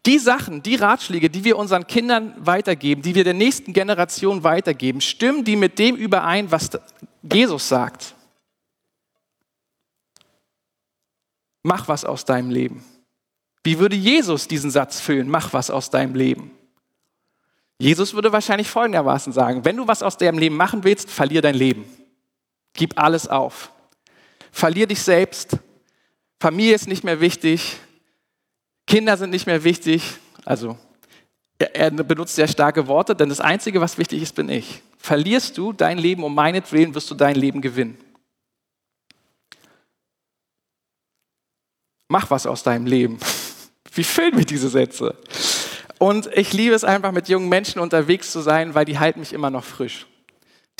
Die 0.05 0.19
Sachen, 0.19 0.65
die 0.65 0.75
Ratschläge, 0.75 1.31
die 1.31 1.45
wir 1.45 1.57
unseren 1.57 1.87
Kindern 1.87 2.35
weitergeben, 2.39 3.03
die 3.03 3.15
wir 3.15 3.23
der 3.23 3.35
nächsten 3.35 3.73
Generation 3.73 4.43
weitergeben, 4.43 5.01
stimmen 5.01 5.45
die 5.45 5.55
mit 5.55 5.79
dem 5.79 5.95
überein, 5.95 6.51
was 6.51 6.71
Jesus 7.23 7.69
sagt? 7.69 8.17
Mach 11.63 11.87
was 11.87 12.05
aus 12.05 12.25
deinem 12.25 12.51
Leben. 12.51 12.85
Wie 13.63 13.79
würde 13.79 13.95
Jesus 13.95 14.49
diesen 14.49 14.73
Satz 14.73 14.99
füllen? 14.99 15.29
Mach 15.29 15.53
was 15.53 15.71
aus 15.71 15.91
deinem 15.91 16.17
Leben. 16.17 16.51
Jesus 17.83 18.15
würde 18.15 18.31
wahrscheinlich 18.31 18.71
folgendermaßen 18.71 19.33
sagen, 19.33 19.65
wenn 19.65 19.77
du 19.77 19.89
was 19.89 20.05
aus 20.05 20.17
deinem 20.17 20.39
Leben 20.39 20.57
machen 20.57 20.85
willst, 20.85 21.11
verlier 21.11 21.43
dein 21.43 21.57
Leben. 21.57 21.85
Gib 22.75 22.97
alles 22.97 23.27
auf. 23.27 23.73
Verlier 24.53 24.87
dich 24.87 25.03
selbst. 25.03 25.57
Familie 26.39 26.77
ist 26.77 26.87
nicht 26.87 27.03
mehr 27.03 27.21
wichtig. 27.21 27.79
Kinder 28.87 29.17
sind 29.17 29.31
nicht 29.31 29.49
mehr 29.49 29.65
wichtig. 29.65 30.15
Also 30.45 30.79
er, 31.59 31.91
benutzt 31.91 32.37
sehr 32.37 32.47
starke 32.47 32.87
Worte, 32.87 33.17
denn 33.17 33.29
das 33.29 33.41
Einzige, 33.41 33.81
was 33.81 33.99
wichtig 33.99 34.23
ist, 34.23 34.37
bin 34.37 34.49
ich. 34.49 34.81
Verlierst 34.99 35.59
du 35.59 35.73
dein 35.73 35.99
Leben 35.99 36.23
um 36.23 36.33
meinetwillen, 36.33 36.95
wirst 36.95 37.11
du 37.11 37.17
dein 37.17 37.35
Leben 37.35 37.61
gewinnen. 37.61 37.99
Mach 42.07 42.31
was 42.31 42.47
aus 42.47 42.63
deinem 42.63 42.87
Leben. 42.87 43.19
Wie 43.93 44.05
füllen 44.05 44.39
wir 44.39 44.45
diese 44.45 44.69
Sätze? 44.69 45.17
Und 46.03 46.29
ich 46.35 46.53
liebe 46.53 46.75
es 46.75 46.83
einfach, 46.83 47.13
mit 47.13 47.29
jungen 47.29 47.49
Menschen 47.49 47.79
unterwegs 47.79 48.33
zu 48.33 48.41
sein, 48.41 48.75
weil 48.75 48.85
die 48.85 48.99
halten 48.99 49.21
mich 49.21 49.33
immer 49.33 49.51
noch 49.51 49.63
frisch. 49.63 50.09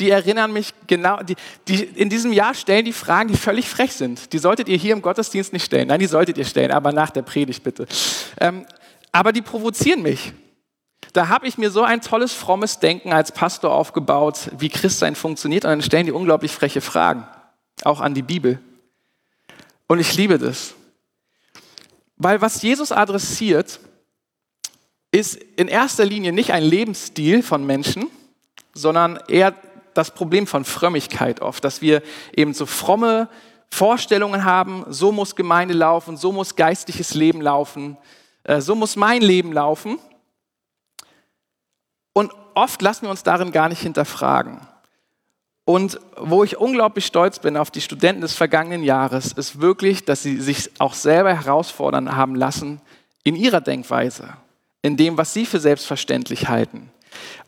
Die 0.01 0.11
erinnern 0.11 0.53
mich 0.53 0.75
genau, 0.89 1.23
die, 1.23 1.37
die 1.69 1.85
in 1.85 2.09
diesem 2.09 2.33
Jahr 2.33 2.55
stellen 2.55 2.85
die 2.85 2.93
Fragen, 2.93 3.29
die 3.29 3.37
völlig 3.37 3.69
frech 3.69 3.93
sind. 3.93 4.33
Die 4.33 4.39
solltet 4.39 4.69
ihr 4.69 4.77
hier 4.77 4.93
im 4.93 5.01
Gottesdienst 5.01 5.53
nicht 5.53 5.65
stellen. 5.65 5.87
Nein, 5.87 6.01
die 6.01 6.07
solltet 6.07 6.39
ihr 6.39 6.45
stellen, 6.45 6.73
aber 6.73 6.91
nach 6.91 7.11
der 7.11 7.23
Predigt 7.23 7.63
bitte. 7.63 7.87
Ähm, 8.41 8.67
aber 9.13 9.31
die 9.31 9.43
provozieren 9.43 10.03
mich. 10.03 10.33
Da 11.13 11.29
habe 11.29 11.47
ich 11.47 11.57
mir 11.57 11.71
so 11.71 11.85
ein 11.85 12.01
tolles, 12.01 12.33
frommes 12.33 12.81
Denken 12.81 13.13
als 13.13 13.31
Pastor 13.31 13.73
aufgebaut, 13.73 14.51
wie 14.59 14.71
Christsein 14.71 15.15
funktioniert. 15.15 15.65
Und 15.65 15.71
dann 15.71 15.83
stellen 15.83 16.07
die 16.07 16.11
unglaublich 16.13 16.51
freche 16.51 16.81
Fragen, 16.81 17.29
auch 17.85 18.01
an 18.01 18.15
die 18.15 18.23
Bibel. 18.23 18.59
Und 19.87 20.01
ich 20.01 20.17
liebe 20.17 20.39
das. 20.39 20.75
Weil 22.17 22.41
was 22.41 22.61
Jesus 22.61 22.91
adressiert, 22.91 23.79
ist 25.13 25.37
in 25.37 25.69
erster 25.69 26.05
Linie 26.05 26.33
nicht 26.33 26.53
ein 26.53 26.65
Lebensstil 26.65 27.43
von 27.43 27.65
Menschen, 27.65 28.09
sondern 28.75 29.21
eher 29.29 29.55
das 29.95 30.11
Problem 30.11 30.47
von 30.47 30.65
Frömmigkeit 30.65 31.43
oft, 31.43 31.63
dass 31.65 31.83
wir 31.83 32.03
eben 32.35 32.55
so 32.55 32.65
fromme 32.65 33.29
Vorstellungen 33.71 34.45
haben, 34.45 34.85
so 34.89 35.13
muss 35.13 35.37
Gemeinde 35.37 35.75
laufen, 35.75 36.17
so 36.17 36.33
muss 36.33 36.57
geistliches 36.57 37.15
Leben 37.15 37.43
laufen, 37.43 37.99
äh, 38.45 38.61
so 38.63 38.75
muss 38.75 38.97
mein 38.97 39.21
Leben 39.21 39.53
laufen. 39.53 39.99
Und 42.15 42.33
oft 42.55 42.81
lassen 42.81 43.03
wir 43.03 43.11
uns 43.11 43.23
darin 43.23 43.53
gar 43.53 43.69
nicht 43.69 43.83
hinterfragen. 43.83 44.61
Und 45.65 46.01
wo 46.17 46.43
ich 46.43 46.57
unglaublich 46.57 47.07
stolz 47.07 47.39
bin 47.39 47.57
auf 47.57 47.71
die 47.71 47.81
Studenten 47.83 48.23
des 48.23 48.35
vergangenen 48.35 48.83
Jahres, 48.83 49.33
ist 49.33 49.61
wirklich, 49.61 50.05
dass 50.05 50.23
sie 50.23 50.41
sich 50.41 50.71
auch 50.79 50.95
selber 50.95 51.35
herausfordern 51.35 52.17
haben 52.17 52.35
lassen 52.35 52.81
in 53.25 53.37
ihrer 53.37 53.61
Denkweise 53.61 54.37
in 54.83 54.97
dem, 54.97 55.17
was 55.17 55.33
sie 55.33 55.47
für 55.47 55.61
selbstverständlich 55.61 56.49
halten. 56.49 56.91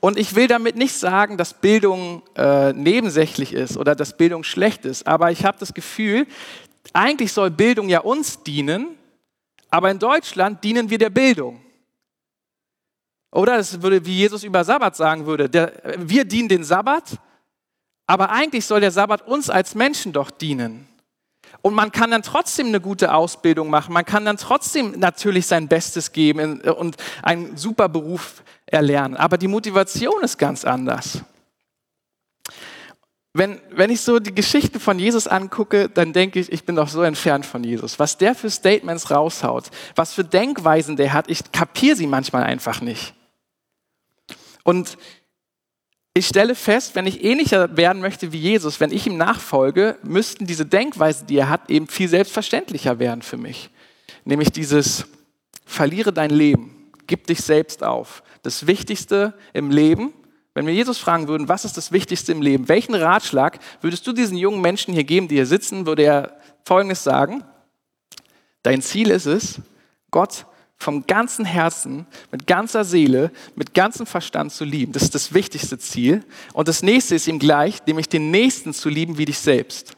Und 0.00 0.18
ich 0.18 0.34
will 0.34 0.46
damit 0.46 0.76
nicht 0.76 0.94
sagen, 0.94 1.36
dass 1.36 1.54
Bildung 1.54 2.22
äh, 2.36 2.72
nebensächlich 2.72 3.52
ist 3.52 3.76
oder 3.76 3.94
dass 3.94 4.16
Bildung 4.16 4.44
schlecht 4.44 4.84
ist, 4.84 5.06
aber 5.06 5.30
ich 5.30 5.44
habe 5.44 5.58
das 5.58 5.74
Gefühl, 5.74 6.26
eigentlich 6.92 7.32
soll 7.32 7.50
Bildung 7.50 7.88
ja 7.88 8.00
uns 8.00 8.42
dienen, 8.42 8.98
aber 9.70 9.90
in 9.90 9.98
Deutschland 9.98 10.62
dienen 10.62 10.90
wir 10.90 10.98
der 10.98 11.10
Bildung. 11.10 11.60
Oder 13.32 13.56
das 13.56 13.82
würde, 13.82 14.04
wie 14.06 14.18
Jesus 14.18 14.44
über 14.44 14.62
Sabbat 14.62 14.94
sagen 14.94 15.26
würde, 15.26 15.48
der, 15.48 15.72
wir 15.96 16.24
dienen 16.24 16.48
den 16.48 16.62
Sabbat, 16.62 17.18
aber 18.06 18.30
eigentlich 18.30 18.64
soll 18.64 18.80
der 18.80 18.92
Sabbat 18.92 19.26
uns 19.26 19.50
als 19.50 19.74
Menschen 19.74 20.12
doch 20.12 20.30
dienen. 20.30 20.86
Und 21.64 21.72
man 21.72 21.92
kann 21.92 22.10
dann 22.10 22.20
trotzdem 22.20 22.66
eine 22.66 22.78
gute 22.78 23.14
Ausbildung 23.14 23.70
machen. 23.70 23.94
Man 23.94 24.04
kann 24.04 24.26
dann 24.26 24.36
trotzdem 24.36 24.98
natürlich 24.98 25.46
sein 25.46 25.66
Bestes 25.66 26.12
geben 26.12 26.60
und 26.60 26.96
einen 27.22 27.56
super 27.56 27.88
Beruf 27.88 28.42
erlernen. 28.66 29.16
Aber 29.16 29.38
die 29.38 29.48
Motivation 29.48 30.22
ist 30.22 30.36
ganz 30.36 30.66
anders. 30.66 31.22
Wenn, 33.32 33.62
wenn 33.70 33.88
ich 33.88 34.02
so 34.02 34.18
die 34.18 34.34
Geschichten 34.34 34.78
von 34.78 34.98
Jesus 34.98 35.26
angucke, 35.26 35.88
dann 35.88 36.12
denke 36.12 36.38
ich, 36.38 36.52
ich 36.52 36.64
bin 36.64 36.76
doch 36.76 36.88
so 36.88 37.00
entfernt 37.00 37.46
von 37.46 37.64
Jesus. 37.64 37.98
Was 37.98 38.18
der 38.18 38.34
für 38.34 38.50
Statements 38.50 39.10
raushaut, 39.10 39.70
was 39.96 40.12
für 40.12 40.22
Denkweisen 40.22 40.96
der 40.96 41.14
hat, 41.14 41.30
ich 41.30 41.50
kapiere 41.50 41.96
sie 41.96 42.06
manchmal 42.06 42.42
einfach 42.42 42.82
nicht. 42.82 43.14
Und 44.64 44.98
ich 46.16 46.28
stelle 46.28 46.54
fest, 46.54 46.94
wenn 46.94 47.06
ich 47.06 47.24
ähnlicher 47.24 47.76
werden 47.76 48.00
möchte 48.00 48.32
wie 48.32 48.38
Jesus, 48.38 48.78
wenn 48.78 48.92
ich 48.92 49.08
ihm 49.08 49.16
nachfolge, 49.16 49.98
müssten 50.04 50.46
diese 50.46 50.64
Denkweisen, 50.64 51.26
die 51.26 51.36
er 51.36 51.48
hat, 51.48 51.68
eben 51.68 51.88
viel 51.88 52.08
selbstverständlicher 52.08 53.00
werden 53.00 53.22
für 53.22 53.36
mich. 53.36 53.68
Nämlich 54.24 54.52
dieses, 54.52 55.06
verliere 55.66 56.12
dein 56.12 56.30
Leben, 56.30 56.92
gib 57.08 57.26
dich 57.26 57.40
selbst 57.40 57.82
auf. 57.82 58.22
Das 58.42 58.68
Wichtigste 58.68 59.34
im 59.52 59.72
Leben, 59.72 60.12
wenn 60.54 60.68
wir 60.68 60.74
Jesus 60.74 60.98
fragen 60.98 61.26
würden, 61.26 61.48
was 61.48 61.64
ist 61.64 61.76
das 61.76 61.90
Wichtigste 61.90 62.30
im 62.30 62.42
Leben, 62.42 62.68
welchen 62.68 62.94
Ratschlag 62.94 63.58
würdest 63.80 64.06
du 64.06 64.12
diesen 64.12 64.36
jungen 64.36 64.60
Menschen 64.60 64.94
hier 64.94 65.02
geben, 65.02 65.26
die 65.26 65.34
hier 65.34 65.46
sitzen, 65.46 65.84
würde 65.84 66.04
er 66.04 66.40
Folgendes 66.64 67.02
sagen. 67.02 67.42
Dein 68.62 68.82
Ziel 68.82 69.10
ist 69.10 69.26
es, 69.26 69.60
Gott 70.12 70.46
vom 70.76 71.06
ganzen 71.06 71.44
Herzen, 71.44 72.06
mit 72.30 72.46
ganzer 72.46 72.84
Seele, 72.84 73.30
mit 73.54 73.74
ganzem 73.74 74.06
Verstand 74.06 74.52
zu 74.52 74.64
lieben. 74.64 74.92
Das 74.92 75.02
ist 75.02 75.14
das 75.14 75.32
wichtigste 75.32 75.78
Ziel. 75.78 76.24
Und 76.52 76.68
das 76.68 76.82
nächste 76.82 77.14
ist 77.14 77.26
ihm 77.26 77.38
gleich, 77.38 77.84
nämlich 77.86 78.08
den 78.08 78.30
Nächsten 78.30 78.74
zu 78.74 78.88
lieben 78.88 79.16
wie 79.16 79.24
dich 79.24 79.38
selbst. 79.38 79.96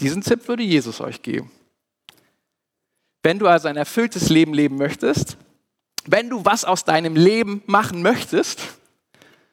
Diesen 0.00 0.22
Tipp 0.22 0.48
würde 0.48 0.64
Jesus 0.64 1.00
euch 1.00 1.22
geben. 1.22 1.50
Wenn 3.22 3.38
du 3.38 3.46
also 3.46 3.68
ein 3.68 3.76
erfülltes 3.76 4.28
Leben 4.28 4.52
leben 4.52 4.76
möchtest, 4.76 5.36
wenn 6.04 6.28
du 6.28 6.44
was 6.44 6.64
aus 6.64 6.84
deinem 6.84 7.14
Leben 7.14 7.62
machen 7.66 8.02
möchtest, 8.02 8.60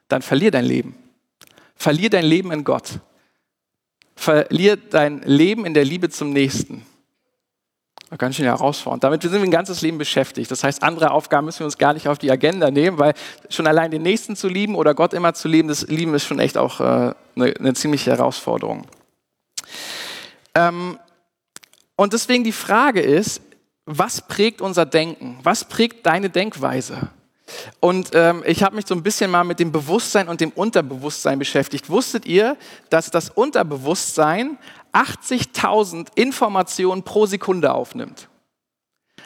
dann 0.08 0.24
verlier 0.24 0.50
dein 0.50 0.66
Leben. 0.66 0.96
Verlier 1.76 2.10
dein 2.10 2.26
Leben 2.26 2.52
in 2.52 2.64
Gott. 2.64 3.00
Verlier 4.16 4.76
dein 4.76 5.22
Leben 5.22 5.66
in 5.66 5.76
der 5.76 5.86
Liebe 5.86 6.10
zum 6.10 6.34
Nächsten. 6.34 6.84
Ganz 8.18 8.38
schön 8.38 8.46
herausfordernd. 8.46 9.04
Damit 9.04 9.22
sind 9.22 9.34
wir 9.34 9.42
ein 9.42 9.52
ganzes 9.52 9.82
Leben 9.82 10.00
beschäftigt. 10.00 10.50
Das 10.50 10.64
heißt, 10.64 10.82
andere 10.82 11.12
Aufgaben 11.12 11.46
müssen 11.46 11.60
wir 11.60 11.66
uns 11.66 11.78
gar 11.78 11.94
nicht 11.94 12.08
auf 12.08 12.18
die 12.18 12.32
Agenda 12.32 12.72
nehmen, 12.72 12.98
weil 12.98 13.14
schon 13.50 13.68
allein 13.68 13.92
den 13.92 14.02
Nächsten 14.02 14.36
zu 14.36 14.48
lieben 14.48 14.76
oder 14.76 14.96
Gott 14.96 15.14
immer 15.14 15.36
zu 15.36 15.48
lieben, 15.48 15.68
das 15.68 15.88
Lieben 15.88 16.16
ist 16.16 16.26
schon 16.26 16.40
echt 16.40 16.58
auch 16.58 16.80
äh, 16.80 16.84
eine, 16.84 17.16
eine, 17.36 17.74
ziemliche 17.76 18.10
Herausforderung. 18.10 18.88
Ähm, 20.56 20.98
und 21.96 22.14
deswegen 22.14 22.44
die 22.44 22.52
Frage 22.52 23.02
ist, 23.02 23.42
was 23.86 24.28
prägt 24.28 24.62
unser 24.62 24.88
Denken? 24.88 25.38
Was 25.44 25.66
prägt 25.66 26.06
deine 26.06 26.32
Denkweise? 26.32 27.10
Und 27.80 28.12
ähm, 28.14 28.44
ich 28.46 28.64
habe 28.64 28.76
mich 28.76 28.88
so 28.88 28.96
ein 28.96 29.04
bisschen 29.04 29.32
mal 29.32 29.44
mit 29.44 29.60
dem 29.60 29.72
Bewusstsein 29.72 30.28
und 30.28 30.42
dem 30.42 30.52
Unterbewusstsein 30.52 31.40
beschäftigt. 31.40 31.90
Wusstet 31.90 32.26
ihr, 32.26 32.58
dass 32.90 33.12
das 33.12 33.30
Unterbewusstsein 33.30 34.58
80.000 34.94 36.08
Informationen 36.16 37.04
pro 37.04 37.26
Sekunde 37.26 37.74
aufnimmt. 37.74 38.30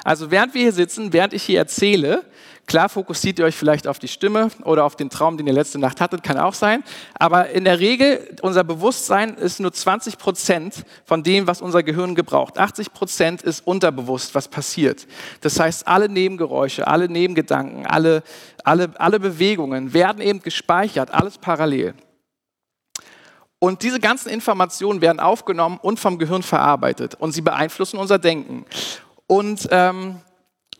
Also 0.03 0.31
während 0.31 0.53
wir 0.53 0.61
hier 0.61 0.73
sitzen, 0.73 1.13
während 1.13 1.33
ich 1.33 1.43
hier 1.43 1.59
erzähle, 1.59 2.23
klar 2.65 2.89
fokussiert 2.89 3.39
ihr 3.39 3.45
euch 3.45 3.55
vielleicht 3.55 3.87
auf 3.87 3.99
die 3.99 4.07
Stimme 4.07 4.49
oder 4.63 4.83
auf 4.83 4.95
den 4.95 5.09
Traum, 5.09 5.37
den 5.37 5.47
ihr 5.47 5.53
letzte 5.53 5.79
Nacht 5.79 6.01
hattet, 6.01 6.23
kann 6.23 6.37
auch 6.37 6.53
sein. 6.53 6.83
Aber 7.13 7.49
in 7.49 7.63
der 7.63 7.79
Regel, 7.79 8.35
unser 8.41 8.63
Bewusstsein 8.63 9.35
ist 9.35 9.59
nur 9.59 9.71
20 9.71 10.17
Prozent 10.17 10.83
von 11.05 11.23
dem, 11.23 11.47
was 11.47 11.61
unser 11.61 11.83
Gehirn 11.83 12.15
gebraucht. 12.15 12.57
80 12.57 12.91
Prozent 12.93 13.41
ist 13.41 13.65
unterbewusst, 13.65 14.35
was 14.35 14.47
passiert. 14.47 15.07
Das 15.41 15.59
heißt, 15.59 15.87
alle 15.87 16.09
Nebengeräusche, 16.09 16.87
alle 16.87 17.07
Nebengedanken, 17.07 17.85
alle, 17.85 18.23
alle, 18.63 18.91
alle 18.97 19.19
Bewegungen 19.19 19.93
werden 19.93 20.21
eben 20.21 20.41
gespeichert, 20.41 21.13
alles 21.13 21.37
parallel. 21.37 21.93
Und 23.63 23.81
diese 23.81 24.01
ganzen 24.01 24.27
Informationen 24.27 24.99
werden 24.99 25.21
aufgenommen 25.21 25.79
und 25.81 25.97
vom 25.97 26.17
Gehirn 26.17 26.43
verarbeitet 26.43 27.15
und 27.15 27.31
sie 27.31 27.39
beeinflussen 27.39 27.97
unser 27.97 28.19
Denken. 28.19 28.65
Und 29.25 29.69
ähm, 29.71 30.19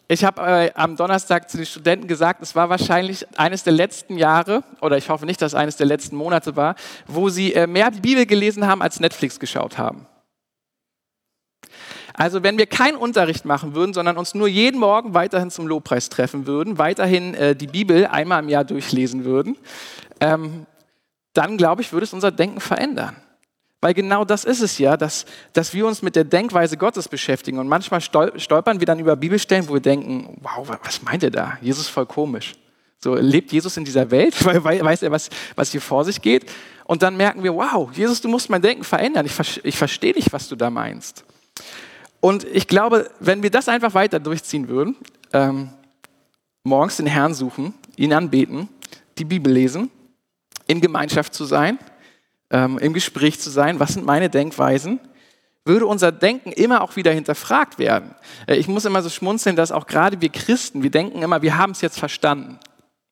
ich 0.09 0.25
habe 0.25 0.41
äh, 0.41 0.71
am 0.75 0.97
Donnerstag 0.97 1.49
zu 1.49 1.55
den 1.55 1.65
Studenten 1.65 2.09
gesagt, 2.09 2.41
es 2.43 2.57
war 2.57 2.67
wahrscheinlich 2.67 3.25
eines 3.39 3.63
der 3.63 3.71
letzten 3.71 4.17
Jahre, 4.17 4.63
oder 4.81 4.97
ich 4.97 5.07
hoffe 5.07 5.25
nicht, 5.25 5.41
dass 5.41 5.53
es 5.53 5.55
eines 5.57 5.77
der 5.77 5.85
letzten 5.85 6.17
Monate 6.17 6.57
war, 6.57 6.75
wo 7.07 7.29
sie 7.29 7.53
äh, 7.53 7.67
mehr 7.67 7.89
Bibel 7.89 8.25
gelesen 8.25 8.67
haben, 8.67 8.81
als 8.81 8.99
Netflix 8.99 9.39
geschaut 9.39 9.77
haben. 9.77 10.05
Also 12.13 12.43
wenn 12.43 12.57
wir 12.57 12.65
keinen 12.65 12.97
Unterricht 12.97 13.45
machen 13.45 13.75
würden, 13.75 13.93
sondern 13.93 14.17
uns 14.17 14.35
nur 14.35 14.49
jeden 14.49 14.81
Morgen 14.81 15.13
weiterhin 15.13 15.51
zum 15.51 15.67
Lobpreis 15.67 16.09
treffen 16.09 16.47
würden, 16.47 16.77
weiterhin 16.77 17.33
äh, 17.33 17.55
die 17.55 17.67
Bibel 17.67 18.07
einmal 18.07 18.43
im 18.43 18.49
Jahr 18.49 18.65
durchlesen 18.65 19.23
würden, 19.23 19.55
ähm, 20.19 20.65
dann 21.33 21.57
glaube 21.57 21.81
ich, 21.81 21.91
würde 21.91 22.05
es 22.05 22.13
unser 22.13 22.31
Denken 22.31 22.59
verändern. 22.59 23.15
Weil 23.81 23.93
genau 23.93 24.23
das 24.23 24.45
ist 24.45 24.61
es 24.61 24.77
ja, 24.77 24.95
dass, 24.95 25.25
dass 25.51 25.73
wir 25.73 25.85
uns 25.85 26.01
mit 26.01 26.15
der 26.15 26.23
Denkweise 26.23 26.77
Gottes 26.77 27.09
beschäftigen. 27.09 27.59
Und 27.59 27.67
manchmal 27.67 27.99
stolpern 27.99 28.79
wir 28.79 28.85
dann 28.85 28.97
über 28.97 29.17
Bibelstellen, 29.17 29.67
wo 29.67 29.73
wir 29.73 29.81
denken, 29.81 30.37
wow, 30.41 30.69
was 30.83 31.01
meint 31.01 31.21
er 31.23 31.31
da? 31.31 31.57
Jesus 31.59 31.87
ist 31.87 31.89
voll 31.89 32.05
komisch. 32.05 32.53
So, 32.99 33.15
lebt 33.15 33.51
Jesus 33.51 33.75
in 33.75 33.83
dieser 33.83 34.09
Welt? 34.09 34.33
Weiß 34.45 35.01
er, 35.01 35.11
was, 35.11 35.29
was 35.55 35.71
hier 35.71 35.81
vor 35.81 36.05
sich 36.05 36.21
geht? 36.21 36.49
Und 36.85 37.03
dann 37.03 37.17
merken 37.17 37.43
wir, 37.43 37.53
wow, 37.53 37.91
Jesus, 37.91 38.21
du 38.21 38.29
musst 38.29 38.49
mein 38.49 38.61
Denken 38.61 38.85
verändern. 38.85 39.25
Ich, 39.25 39.65
ich 39.65 39.77
verstehe 39.77 40.13
nicht, 40.13 40.31
was 40.31 40.47
du 40.47 40.55
da 40.55 40.69
meinst. 40.69 41.25
Und 42.21 42.45
ich 42.45 42.69
glaube, 42.69 43.11
wenn 43.19 43.43
wir 43.43 43.51
das 43.51 43.67
einfach 43.67 43.93
weiter 43.93 44.21
durchziehen 44.21 44.69
würden, 44.69 44.95
ähm, 45.33 45.71
morgens 46.63 46.95
den 46.95 47.05
Herrn 47.05 47.33
suchen, 47.33 47.73
ihn 47.97 48.13
anbeten, 48.13 48.69
die 49.17 49.25
Bibel 49.25 49.51
lesen, 49.51 49.91
in 50.67 50.81
Gemeinschaft 50.81 51.33
zu 51.33 51.45
sein, 51.45 51.79
ähm, 52.49 52.77
im 52.77 52.93
Gespräch 52.93 53.39
zu 53.39 53.49
sein, 53.49 53.79
was 53.79 53.93
sind 53.93 54.05
meine 54.05 54.29
Denkweisen, 54.29 54.99
würde 55.65 55.85
unser 55.85 56.11
Denken 56.11 56.51
immer 56.51 56.81
auch 56.81 56.95
wieder 56.95 57.11
hinterfragt 57.11 57.79
werden. 57.79 58.15
Äh, 58.47 58.55
ich 58.55 58.67
muss 58.67 58.85
immer 58.85 59.01
so 59.01 59.09
schmunzeln, 59.09 59.55
dass 59.55 59.71
auch 59.71 59.87
gerade 59.87 60.21
wir 60.21 60.29
Christen, 60.29 60.83
wir 60.83 60.91
denken 60.91 61.21
immer, 61.21 61.41
wir 61.41 61.57
haben 61.57 61.71
es 61.71 61.81
jetzt 61.81 61.99
verstanden, 61.99 62.59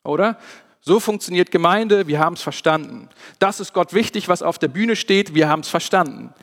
oder? 0.04 0.38
So 0.82 1.00
funktioniert 1.00 1.52
Gemeinde, 1.52 2.08
wir 2.08 2.20
haben 2.20 2.34
es 2.34 2.42
verstanden. 2.42 3.08
Das 3.38 3.60
ist 3.60 3.72
Gott 3.74 3.94
wichtig, 3.94 4.28
was 4.28 4.42
auf 4.42 4.58
der 4.58 4.68
Bühne 4.68 4.96
steht, 4.96 5.36
wir 5.36 5.48
haben 5.48 5.62
es 5.62 5.70
verstanden. 5.70 6.34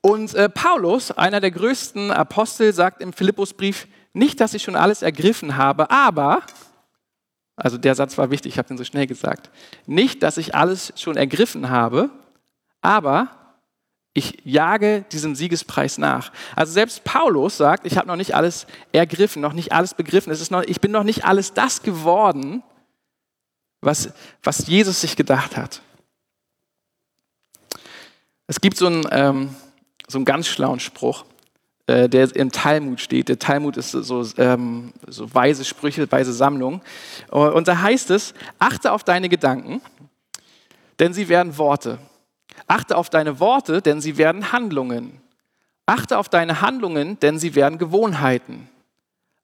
Und 0.00 0.34
äh, 0.34 0.48
Paulus, 0.48 1.10
einer 1.10 1.40
der 1.40 1.50
größten 1.50 2.10
Apostel, 2.10 2.72
sagt 2.72 3.02
im 3.02 3.12
Philippusbrief, 3.12 3.86
nicht, 4.12 4.40
dass 4.40 4.54
ich 4.54 4.62
schon 4.62 4.76
alles 4.76 5.02
ergriffen 5.02 5.56
habe, 5.56 5.90
aber 5.90 6.42
also 7.60 7.76
der 7.76 7.94
Satz 7.94 8.16
war 8.16 8.30
wichtig, 8.30 8.54
ich 8.54 8.58
habe 8.58 8.68
den 8.68 8.78
so 8.78 8.84
schnell 8.84 9.06
gesagt. 9.06 9.50
Nicht, 9.86 10.22
dass 10.22 10.38
ich 10.38 10.54
alles 10.54 10.92
schon 10.96 11.16
ergriffen 11.16 11.68
habe, 11.68 12.10
aber 12.80 13.28
ich 14.14 14.38
jage 14.44 15.04
diesem 15.12 15.34
Siegespreis 15.34 15.98
nach. 15.98 16.32
Also 16.56 16.72
selbst 16.72 17.04
Paulus 17.04 17.58
sagt, 17.58 17.86
ich 17.86 17.96
habe 17.96 18.08
noch 18.08 18.16
nicht 18.16 18.34
alles 18.34 18.66
ergriffen, 18.92 19.42
noch 19.42 19.52
nicht 19.52 19.72
alles 19.72 19.94
begriffen. 19.94 20.32
Es 20.32 20.40
ist 20.40 20.50
noch, 20.50 20.62
ich 20.62 20.80
bin 20.80 20.90
noch 20.90 21.04
nicht 21.04 21.24
alles 21.24 21.52
das 21.52 21.82
geworden, 21.82 22.62
was, 23.82 24.10
was 24.42 24.66
Jesus 24.66 25.02
sich 25.02 25.14
gedacht 25.14 25.56
hat. 25.56 25.82
Es 28.46 28.60
gibt 28.60 28.78
so 28.78 28.86
einen, 28.86 29.06
ähm, 29.12 29.54
so 30.08 30.18
einen 30.18 30.24
ganz 30.24 30.48
schlauen 30.48 30.80
Spruch. 30.80 31.24
Äh, 31.90 32.08
der 32.08 32.36
im 32.36 32.52
Talmud 32.52 33.00
steht. 33.00 33.28
Der 33.28 33.40
Talmud 33.40 33.76
ist 33.76 33.90
so, 33.90 34.24
ähm, 34.36 34.92
so 35.08 35.34
weise 35.34 35.64
Sprüche, 35.64 36.10
weise 36.12 36.32
Sammlung. 36.32 36.82
Und 37.30 37.66
da 37.66 37.82
heißt 37.82 38.10
es, 38.10 38.32
achte 38.60 38.92
auf 38.92 39.02
deine 39.02 39.28
Gedanken, 39.28 39.80
denn 41.00 41.12
sie 41.12 41.28
werden 41.28 41.58
Worte. 41.58 41.98
Achte 42.68 42.96
auf 42.96 43.10
deine 43.10 43.40
Worte, 43.40 43.82
denn 43.82 44.00
sie 44.00 44.18
werden 44.18 44.52
Handlungen. 44.52 45.20
Achte 45.84 46.16
auf 46.18 46.28
deine 46.28 46.60
Handlungen, 46.60 47.18
denn 47.18 47.40
sie 47.40 47.56
werden 47.56 47.76
Gewohnheiten. 47.76 48.68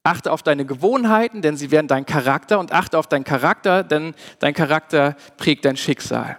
Achte 0.05 0.31
auf 0.31 0.45
deine 0.45 0.65
Gewohnheiten, 0.65 1.43
denn 1.43 1.57
sie 1.57 1.73
werden 1.73 1.89
dein 1.89 2.07
Charakter. 2.07 2.61
Und 2.61 2.71
achte 2.71 2.97
auf 2.97 3.09
deinen 3.09 3.25
Charakter, 3.25 3.83
denn 3.83 4.15
dein 4.39 4.55
Charakter 4.55 5.17
prägt 5.37 5.65
dein 5.65 5.77
Schicksal. 5.77 6.37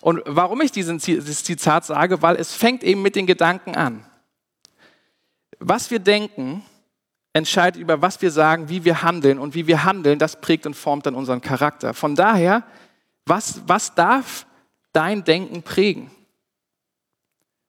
Und 0.00 0.22
warum 0.26 0.60
ich 0.60 0.72
dieses 0.72 1.44
Zitat 1.44 1.84
sage, 1.84 2.20
weil 2.20 2.34
es 2.34 2.52
fängt 2.52 2.82
eben 2.82 3.02
mit 3.02 3.14
den 3.14 3.26
Gedanken 3.26 3.76
an. 3.76 4.04
Was 5.58 5.90
wir 5.90 5.98
denken, 5.98 6.64
entscheidet 7.32 7.80
über 7.80 8.00
was 8.00 8.22
wir 8.22 8.30
sagen, 8.30 8.68
wie 8.68 8.84
wir 8.84 9.02
handeln 9.02 9.38
und 9.38 9.54
wie 9.54 9.66
wir 9.66 9.84
handeln, 9.84 10.18
das 10.18 10.40
prägt 10.40 10.66
und 10.66 10.74
formt 10.74 11.06
dann 11.06 11.14
unseren 11.14 11.40
Charakter. 11.40 11.92
Von 11.92 12.14
daher, 12.14 12.62
was, 13.26 13.60
was 13.66 13.94
darf 13.94 14.46
dein 14.92 15.24
Denken 15.24 15.62
prägen? 15.62 16.10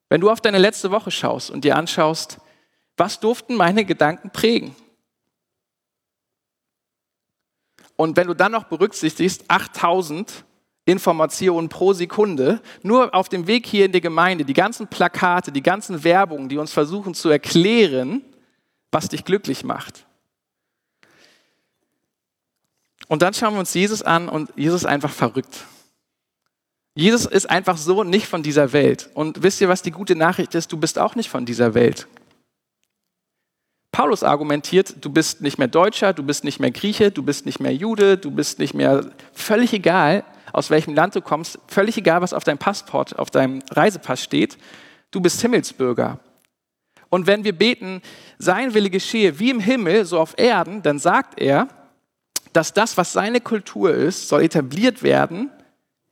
Wenn 0.09 0.21
du 0.21 0.29
auf 0.29 0.39
deine 0.39 0.57
letzte 0.57 0.91
Woche 0.91 1.11
schaust 1.11 1.51
und 1.51 1.65
dir 1.65 1.75
anschaust, 1.75 2.39
was 2.95 3.19
durften 3.19 3.55
meine 3.55 3.83
Gedanken 3.83 4.31
prägen? 4.31 4.75
Und 7.97 8.15
wenn 8.15 8.27
du 8.27 8.33
dann 8.33 8.53
noch 8.53 8.65
berücksichtigst, 8.65 9.45
8000 9.49 10.45
Informationen 10.87 11.67
pro 11.67 11.91
Sekunde. 11.91 12.61
Nur 12.81 13.13
auf 13.13 13.27
dem 13.27 13.45
Weg 13.45 13.67
hier 13.67 13.85
in 13.85 13.91
die 13.91 14.01
Gemeinde, 14.01 14.45
die 14.45 14.53
ganzen 14.53 14.87
Plakate, 14.87 15.51
die 15.51 15.61
ganzen 15.61 16.03
Werbungen, 16.03 16.47
die 16.47 16.57
uns 16.57 16.71
versuchen 16.71 17.13
zu 17.13 17.29
erklären, 17.29 18.21
was 18.89 19.09
dich 19.09 19.25
glücklich 19.25 19.65
macht. 19.65 20.05
Und 23.09 23.21
dann 23.21 23.33
schauen 23.33 23.53
wir 23.53 23.59
uns 23.59 23.73
Jesus 23.73 24.01
an 24.01 24.29
und 24.29 24.51
Jesus 24.55 24.81
ist 24.81 24.87
einfach 24.87 25.11
verrückt. 25.11 25.65
Jesus 26.95 27.25
ist 27.25 27.49
einfach 27.49 27.77
so 27.77 28.03
nicht 28.03 28.27
von 28.27 28.41
dieser 28.41 28.71
Welt. 28.71 29.09
Und 29.13 29.43
wisst 29.43 29.59
ihr, 29.59 29.69
was 29.69 29.81
die 29.81 29.91
gute 29.91 30.15
Nachricht 30.15 30.55
ist? 30.55 30.71
Du 30.71 30.77
bist 30.77 30.97
auch 30.97 31.15
nicht 31.15 31.29
von 31.29 31.45
dieser 31.45 31.73
Welt. 31.73 32.07
Paulus 33.91 34.23
argumentiert, 34.23 34.95
du 35.01 35.09
bist 35.09 35.41
nicht 35.41 35.57
mehr 35.57 35.67
Deutscher, 35.67 36.13
du 36.13 36.23
bist 36.23 36.45
nicht 36.45 36.59
mehr 36.59 36.71
Grieche, 36.71 37.11
du 37.11 37.23
bist 37.23 37.45
nicht 37.45 37.59
mehr 37.59 37.73
Jude, 37.73 38.17
du 38.17 38.31
bist 38.31 38.59
nicht 38.59 38.73
mehr 38.73 39.11
völlig 39.33 39.73
egal, 39.73 40.23
aus 40.53 40.69
welchem 40.69 40.93
Land 40.93 41.15
du 41.15 41.21
kommst, 41.21 41.59
völlig 41.67 41.97
egal, 41.97 42.21
was 42.21 42.33
auf 42.33 42.43
deinem 42.43 42.57
Passport, 42.57 43.17
auf 43.17 43.29
deinem 43.29 43.61
Reisepass 43.71 44.23
steht, 44.23 44.57
du 45.11 45.21
bist 45.21 45.41
Himmelsbürger. 45.41 46.19
Und 47.09 47.27
wenn 47.27 47.43
wir 47.43 47.53
beten, 47.53 48.01
sein 48.37 48.73
Wille 48.73 48.89
geschehe 48.89 49.39
wie 49.39 49.49
im 49.49 49.59
Himmel, 49.59 50.05
so 50.05 50.19
auf 50.19 50.33
Erden, 50.37 50.81
dann 50.81 50.99
sagt 50.99 51.39
er, 51.39 51.67
dass 52.53 52.73
das, 52.73 52.97
was 52.97 53.13
seine 53.13 53.39
Kultur 53.39 53.93
ist, 53.93 54.27
soll 54.27 54.41
etabliert 54.43 55.03
werden 55.03 55.51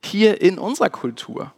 hier 0.02 0.40
in 0.40 0.58
unserer 0.58 0.90
Kultur. 0.90 1.52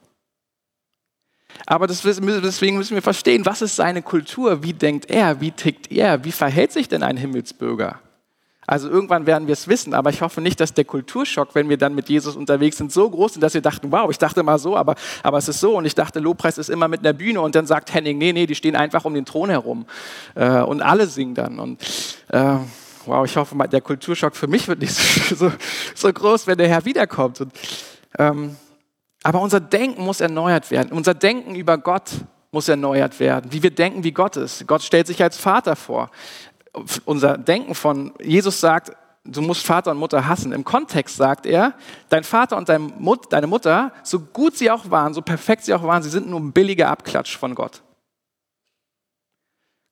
Aber 1.67 1.87
deswegen 1.87 2.77
müssen 2.77 2.95
wir 2.95 3.03
verstehen, 3.03 3.45
was 3.45 3.63
ist 3.63 3.77
seine 3.77 4.03
Kultur? 4.03 4.63
Wie 4.63 4.73
denkt 4.73 5.11
er? 5.11 5.41
Wie 5.41 5.51
tickt 5.51 5.91
er? 5.91 6.25
Wie 6.25 6.33
verhält 6.33 6.73
sich 6.73 6.89
denn 6.89 7.03
ein 7.03 7.17
Himmelsbürger? 7.17 8.01
Also 8.69 8.91
irgendwann 8.91 9.25
werden 9.25 9.49
wir 9.49 9.55
es 9.55 9.67
wissen, 9.67 9.95
aber 9.95 10.11
ich 10.11 10.21
hoffe 10.21 10.43
nicht, 10.43 10.61
dass 10.61 10.75
der 10.75 10.85
Kulturschock, 10.85 11.55
wenn 11.55 11.71
wir 11.71 11.79
dann 11.79 11.95
mit 11.95 12.11
Jesus 12.11 12.37
unterwegs 12.37 12.77
sind, 12.77 12.93
so 12.93 13.09
groß 13.09 13.33
ist, 13.33 13.43
dass 13.43 13.55
wir 13.55 13.63
dachten, 13.63 13.91
wow, 13.91 14.11
ich 14.11 14.19
dachte 14.19 14.43
mal 14.43 14.59
so, 14.59 14.77
aber, 14.77 14.95
aber 15.23 15.39
es 15.39 15.49
ist 15.49 15.61
so. 15.61 15.79
Und 15.79 15.87
ich 15.87 15.95
dachte, 15.95 16.21
Lobpreis 16.21 16.59
ist 16.59 16.69
immer 16.69 16.87
mit 16.87 17.01
einer 17.01 17.15
Bühne 17.15 17.41
und 17.41 17.55
dann 17.55 17.65
sagt 17.65 17.95
Henning, 17.95 18.19
nee, 18.19 18.35
nee, 18.35 18.45
die 18.45 18.55
stehen 18.55 18.77
einfach 18.77 19.07
um 19.07 19.15
den 19.15 19.25
Thron 19.25 19.49
herum. 19.49 19.87
Äh, 20.35 20.61
und 20.61 20.83
alle 20.83 21.07
singen 21.07 21.35
dann. 21.35 21.59
Und 21.59 21.81
äh, 22.29 22.57
wow, 23.07 23.25
ich 23.25 23.39
hoffe, 23.39 23.57
der 23.73 23.81
Kulturschock 23.81 24.37
für 24.37 24.49
mich 24.49 24.69
wird 24.69 24.81
nicht 24.81 24.93
so, 24.93 25.35
so, 25.49 25.53
so 25.95 26.13
groß, 26.13 26.47
wenn 26.47 26.59
der 26.59 26.69
Herr 26.69 26.85
wiederkommt. 26.85 27.41
Und, 27.41 27.53
ähm, 28.19 28.55
aber 29.23 29.41
unser 29.41 29.61
Denken 29.61 30.05
muss 30.05 30.21
erneuert 30.21 30.71
werden. 30.71 30.93
Unser 30.93 31.15
Denken 31.15 31.55
über 31.55 31.79
Gott 31.79 32.11
muss 32.51 32.69
erneuert 32.69 33.19
werden. 33.19 33.51
Wie 33.51 33.63
wir 33.63 33.71
denken, 33.71 34.05
wie 34.05 34.13
Gott 34.13 34.37
ist. 34.37 34.67
Gott 34.67 34.83
stellt 34.83 35.07
sich 35.07 35.23
als 35.23 35.39
Vater 35.39 35.75
vor. 35.75 36.11
Unser 37.05 37.39
Denken 37.39 37.75
von 37.75 38.13
Jesus 38.21 38.61
sagt, 38.61 38.93
du 39.25 39.43
musst 39.43 39.65
Vater 39.65 39.91
und 39.91 39.99
Mutter 39.99 40.27
hassen. 40.27 40.53
Im 40.53 40.65
Kontext 40.65 41.17
sagt 41.17 41.47
er, 41.47 41.75
dein 42.09 42.25
Vater 42.25 42.57
und 42.57 42.69
deine 42.69 43.47
Mutter, 43.47 43.93
so 44.03 44.21
gut 44.21 44.57
sie 44.57 44.71
auch 44.71 44.91
waren, 44.91 45.15
so 45.15 45.23
perfekt 45.23 45.65
sie 45.65 45.75
auch 45.75 45.83
waren, 45.83 46.03
sie 46.03 46.11
sind 46.11 46.29
nur 46.29 46.41
ein 46.41 46.53
billiger 46.53 46.89
Abklatsch 46.89 47.37
von 47.37 47.55
Gott. 47.55 47.83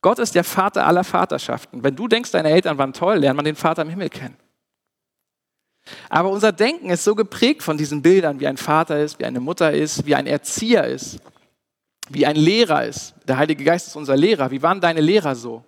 Gott 0.03 0.19
ist 0.19 0.35
der 0.35 0.45
Vater 0.45 0.87
aller 0.87 1.05
Vaterschaften. 1.05 1.83
Wenn 1.83 1.97
du 1.97 2.07
denkst, 2.07 2.31
deine 2.31 2.51
Eltern 2.51 2.79
waren 2.79 2.93
toll, 2.93 3.17
lernt 3.17 3.37
man 3.37 3.45
den 3.45 3.57
Vater 3.57 3.83
im 3.83 3.89
Himmel 3.89 4.09
kennen. 4.09 4.37
Aber 6.09 6.31
unser 6.31 6.53
Denken 6.53 6.91
ist 6.91 7.05
so 7.05 7.15
geprägt 7.15 7.63
von 7.63 7.77
diesen 7.77 8.03
Bildern, 8.03 8.41
wie 8.41 8.47
ein 8.47 8.57
Vater 8.57 8.99
ist, 9.01 9.19
wie 9.19 9.25
eine 9.25 9.41
Mutter 9.41 9.73
ist, 9.73 10.07
wie 10.07 10.15
ein 10.15 10.27
Erzieher 10.27 10.85
ist, 10.87 11.19
wie 12.09 12.27
ein 12.27 12.37
Lehrer 12.37 12.85
ist. 12.85 13.15
Der 13.27 13.37
Heilige 13.37 13.65
Geist 13.65 13.89
ist 13.89 13.97
unser 13.97 14.17
Lehrer. 14.17 14.51
Wie 14.51 14.63
waren 14.63 14.81
deine 14.81 15.01
Lehrer 15.01 15.35
so? 15.35 15.65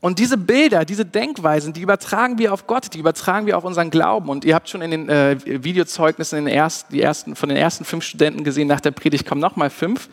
Und 0.00 0.20
diese 0.20 0.36
Bilder, 0.36 0.84
diese 0.84 1.04
Denkweisen, 1.04 1.72
die 1.72 1.80
übertragen 1.80 2.38
wir 2.38 2.52
auf 2.52 2.66
Gott, 2.68 2.94
die 2.94 3.00
übertragen 3.00 3.46
wir 3.46 3.58
auf 3.58 3.64
unseren 3.64 3.90
Glauben. 3.90 4.28
Und 4.28 4.44
ihr 4.44 4.54
habt 4.54 4.68
schon 4.68 4.80
in 4.80 4.92
den 4.92 5.08
äh, 5.08 5.36
Videozeugnissen 5.44 6.38
in 6.38 6.44
den 6.44 6.54
ersten, 6.54 6.92
die 6.92 7.02
ersten, 7.02 7.34
von 7.34 7.48
den 7.48 7.58
ersten 7.58 7.84
fünf 7.84 8.04
Studenten 8.04 8.44
gesehen, 8.44 8.68
nach 8.68 8.80
der 8.80 8.92
Predigt 8.92 9.26
kommen 9.26 9.40
nochmal 9.40 9.70
fünf. 9.70 10.08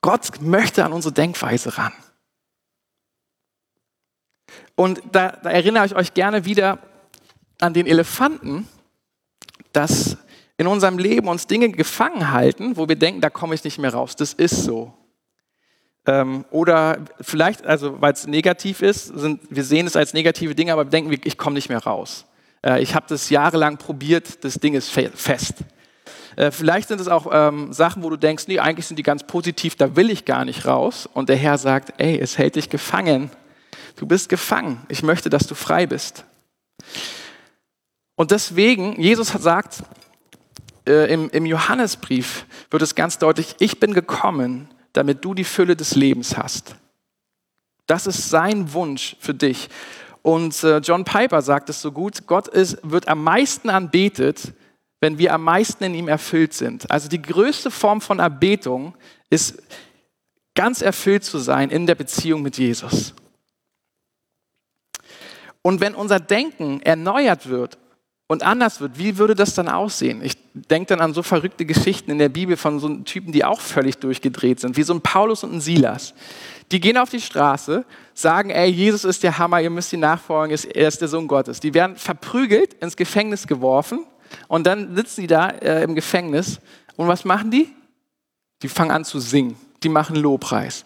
Gott 0.00 0.40
möchte 0.40 0.84
an 0.84 0.92
unsere 0.92 1.14
Denkweise 1.14 1.78
ran. 1.78 1.92
Und 4.74 5.00
da, 5.12 5.38
da 5.42 5.50
erinnere 5.50 5.86
ich 5.86 5.94
euch 5.94 6.14
gerne 6.14 6.44
wieder 6.44 6.78
an 7.60 7.74
den 7.74 7.86
Elefanten, 7.86 8.66
dass 9.72 10.16
in 10.56 10.66
unserem 10.66 10.98
Leben 10.98 11.28
uns 11.28 11.46
Dinge 11.46 11.70
gefangen 11.70 12.32
halten, 12.32 12.76
wo 12.76 12.88
wir 12.88 12.96
denken, 12.96 13.20
da 13.20 13.30
komme 13.30 13.54
ich 13.54 13.62
nicht 13.62 13.78
mehr 13.78 13.94
raus. 13.94 14.16
Das 14.16 14.32
ist 14.32 14.64
so. 14.64 14.92
Ähm, 16.06 16.44
oder 16.50 16.98
vielleicht, 17.20 17.66
also 17.66 18.00
weil 18.00 18.12
es 18.12 18.26
negativ 18.26 18.82
ist, 18.82 19.06
sind, 19.06 19.40
wir 19.50 19.64
sehen 19.64 19.86
es 19.86 19.96
als 19.96 20.14
negative 20.14 20.54
Dinge, 20.54 20.72
aber 20.72 20.86
wir 20.86 20.90
denken, 20.90 21.14
ich 21.24 21.36
komme 21.36 21.54
nicht 21.54 21.68
mehr 21.68 21.82
raus. 21.82 22.24
Äh, 22.62 22.82
ich 22.82 22.94
habe 22.94 23.06
das 23.08 23.30
jahrelang 23.30 23.76
probiert, 23.76 24.44
das 24.44 24.54
Ding 24.54 24.74
ist 24.74 24.88
fe 24.88 25.10
fest. 25.14 25.56
Äh, 26.36 26.50
vielleicht 26.50 26.88
sind 26.88 27.00
es 27.00 27.08
auch 27.08 27.26
ähm, 27.30 27.72
Sachen, 27.72 28.02
wo 28.02 28.10
du 28.10 28.16
denkst, 28.16 28.44
nee, 28.48 28.58
eigentlich 28.58 28.86
sind 28.86 28.96
die 28.96 29.02
ganz 29.02 29.24
positiv, 29.24 29.76
da 29.76 29.96
will 29.96 30.10
ich 30.10 30.24
gar 30.24 30.44
nicht 30.44 30.64
raus. 30.66 31.08
Und 31.12 31.28
der 31.28 31.36
Herr 31.36 31.58
sagt, 31.58 31.94
ey, 31.98 32.18
es 32.18 32.38
hält 32.38 32.56
dich 32.56 32.70
gefangen. 32.70 33.30
Du 33.96 34.06
bist 34.06 34.28
gefangen. 34.28 34.80
Ich 34.88 35.02
möchte, 35.02 35.28
dass 35.28 35.46
du 35.46 35.54
frei 35.54 35.86
bist. 35.86 36.24
Und 38.16 38.30
deswegen, 38.30 39.00
Jesus 39.00 39.28
sagt, 39.28 39.82
äh, 40.86 41.12
im, 41.12 41.28
im 41.30 41.46
Johannesbrief 41.46 42.46
wird 42.70 42.82
es 42.82 42.94
ganz 42.94 43.18
deutlich, 43.18 43.56
ich 43.58 43.80
bin 43.80 43.92
gekommen, 43.92 44.68
damit 44.92 45.24
du 45.24 45.34
die 45.34 45.44
Fülle 45.44 45.76
des 45.76 45.94
Lebens 45.94 46.36
hast. 46.36 46.76
Das 47.86 48.06
ist 48.06 48.30
sein 48.30 48.72
Wunsch 48.72 49.16
für 49.20 49.34
dich. 49.34 49.68
Und 50.22 50.62
äh, 50.62 50.78
John 50.78 51.04
Piper 51.04 51.42
sagt 51.42 51.70
es 51.70 51.80
so 51.80 51.92
gut, 51.92 52.26
Gott 52.26 52.48
ist, 52.48 52.78
wird 52.82 53.08
am 53.08 53.24
meisten 53.24 53.70
anbetet, 53.70 54.52
wenn 55.00 55.18
wir 55.18 55.32
am 55.32 55.42
meisten 55.42 55.84
in 55.84 55.94
ihm 55.94 56.08
erfüllt 56.08 56.52
sind. 56.52 56.90
Also 56.90 57.08
die 57.08 57.22
größte 57.22 57.70
Form 57.70 58.00
von 58.00 58.18
Erbetung 58.18 58.94
ist 59.30 59.62
ganz 60.54 60.82
erfüllt 60.82 61.24
zu 61.24 61.38
sein 61.38 61.70
in 61.70 61.86
der 61.86 61.94
Beziehung 61.94 62.42
mit 62.42 62.58
Jesus. 62.58 63.14
Und 65.62 65.80
wenn 65.80 65.94
unser 65.94 66.20
Denken 66.20 66.80
erneuert 66.82 67.48
wird 67.48 67.78
und 68.30 68.44
anders 68.44 68.80
wird, 68.80 68.96
wie 68.96 69.18
würde 69.18 69.34
das 69.34 69.54
dann 69.54 69.68
aussehen? 69.68 70.22
Ich 70.22 70.34
denke 70.54 70.90
dann 70.90 71.00
an 71.00 71.14
so 71.14 71.24
verrückte 71.24 71.66
Geschichten 71.66 72.12
in 72.12 72.18
der 72.20 72.28
Bibel 72.28 72.56
von 72.56 72.78
so 72.78 72.88
Typen, 72.98 73.32
die 73.32 73.44
auch 73.44 73.60
völlig 73.60 73.96
durchgedreht 73.96 74.60
sind, 74.60 74.76
wie 74.76 74.84
so 74.84 74.94
ein 74.94 75.00
Paulus 75.00 75.42
und 75.42 75.52
ein 75.52 75.60
Silas. 75.60 76.14
Die 76.70 76.78
gehen 76.78 76.96
auf 76.96 77.10
die 77.10 77.20
Straße, 77.20 77.84
sagen, 78.14 78.50
ey, 78.50 78.70
Jesus 78.70 79.02
ist 79.02 79.24
der 79.24 79.36
Hammer, 79.36 79.60
ihr 79.60 79.70
müsst 79.70 79.92
ihn 79.92 79.98
nachfolgen, 79.98 80.56
er 80.56 80.86
ist 80.86 81.00
der 81.00 81.08
Sohn 81.08 81.26
Gottes. 81.26 81.58
Die 81.58 81.74
werden 81.74 81.96
verprügelt, 81.96 82.74
ins 82.74 82.96
Gefängnis 82.96 83.48
geworfen 83.48 84.06
und 84.46 84.64
dann 84.64 84.94
sitzen 84.94 85.22
die 85.22 85.26
da 85.26 85.48
äh, 85.48 85.82
im 85.82 85.96
Gefängnis 85.96 86.60
und 86.94 87.08
was 87.08 87.24
machen 87.24 87.50
die? 87.50 87.68
Die 88.62 88.68
fangen 88.68 88.92
an 88.92 89.04
zu 89.04 89.18
singen, 89.18 89.56
die 89.82 89.88
machen 89.88 90.14
Lobpreis. 90.14 90.84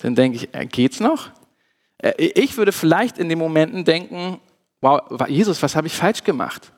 Dann 0.00 0.14
denke 0.14 0.36
ich, 0.36 0.54
äh, 0.54 0.66
geht's 0.66 1.00
noch? 1.00 1.30
Äh, 1.96 2.12
ich 2.18 2.58
würde 2.58 2.70
vielleicht 2.70 3.16
in 3.16 3.30
den 3.30 3.38
Momenten 3.38 3.86
denken, 3.86 4.40
wow, 4.82 5.00
Jesus, 5.26 5.62
was 5.62 5.74
habe 5.74 5.86
ich 5.86 5.94
falsch 5.94 6.22
gemacht? 6.22 6.70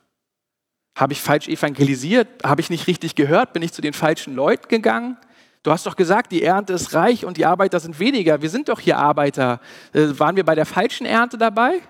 Habe 0.94 1.12
ich 1.12 1.20
falsch 1.20 1.48
evangelisiert? 1.48 2.28
Habe 2.44 2.60
ich 2.60 2.70
nicht 2.70 2.86
richtig 2.86 3.14
gehört? 3.14 3.52
Bin 3.52 3.62
ich 3.62 3.72
zu 3.72 3.82
den 3.82 3.92
falschen 3.92 4.34
Leuten 4.34 4.68
gegangen? 4.68 5.16
Du 5.64 5.70
hast 5.70 5.86
doch 5.86 5.96
gesagt, 5.96 6.30
die 6.30 6.42
Ernte 6.42 6.74
ist 6.74 6.94
reich 6.94 7.24
und 7.24 7.36
die 7.36 7.46
Arbeiter 7.46 7.80
sind 7.80 7.98
weniger. 7.98 8.42
Wir 8.42 8.50
sind 8.50 8.68
doch 8.68 8.80
hier 8.80 8.98
Arbeiter. 8.98 9.60
Äh, 9.92 10.18
waren 10.18 10.36
wir 10.36 10.44
bei 10.44 10.54
der 10.54 10.66
falschen 10.66 11.06
Ernte 11.06 11.38
dabei? 11.38 11.80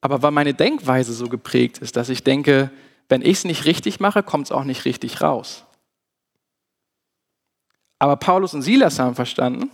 Aber 0.00 0.22
weil 0.22 0.30
meine 0.30 0.54
Denkweise 0.54 1.12
so 1.12 1.28
geprägt 1.28 1.78
ist, 1.78 1.96
dass 1.96 2.08
ich 2.08 2.24
denke, 2.24 2.70
wenn 3.08 3.22
ich 3.22 3.38
es 3.38 3.44
nicht 3.44 3.66
richtig 3.66 4.00
mache, 4.00 4.22
kommt 4.22 4.46
es 4.46 4.52
auch 4.52 4.64
nicht 4.64 4.84
richtig 4.84 5.20
raus. 5.20 5.66
Aber 7.98 8.16
Paulus 8.16 8.54
und 8.54 8.62
Silas 8.62 8.98
haben 8.98 9.14
verstanden, 9.14 9.68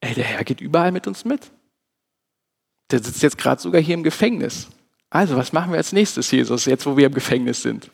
ey, 0.00 0.14
der 0.14 0.24
Herr 0.24 0.44
geht 0.44 0.60
überall 0.60 0.92
mit 0.92 1.06
uns 1.08 1.24
mit. 1.24 1.50
Der 2.90 3.02
sitzt 3.02 3.22
jetzt 3.22 3.38
gerade 3.38 3.60
sogar 3.60 3.80
hier 3.80 3.94
im 3.94 4.04
Gefängnis. 4.04 4.68
Also, 5.12 5.36
was 5.36 5.52
machen 5.52 5.72
wir 5.72 5.76
als 5.76 5.92
nächstes, 5.92 6.30
Jesus, 6.30 6.64
jetzt 6.64 6.86
wo 6.86 6.96
wir 6.96 7.06
im 7.06 7.12
Gefängnis 7.12 7.60
sind? 7.60 7.90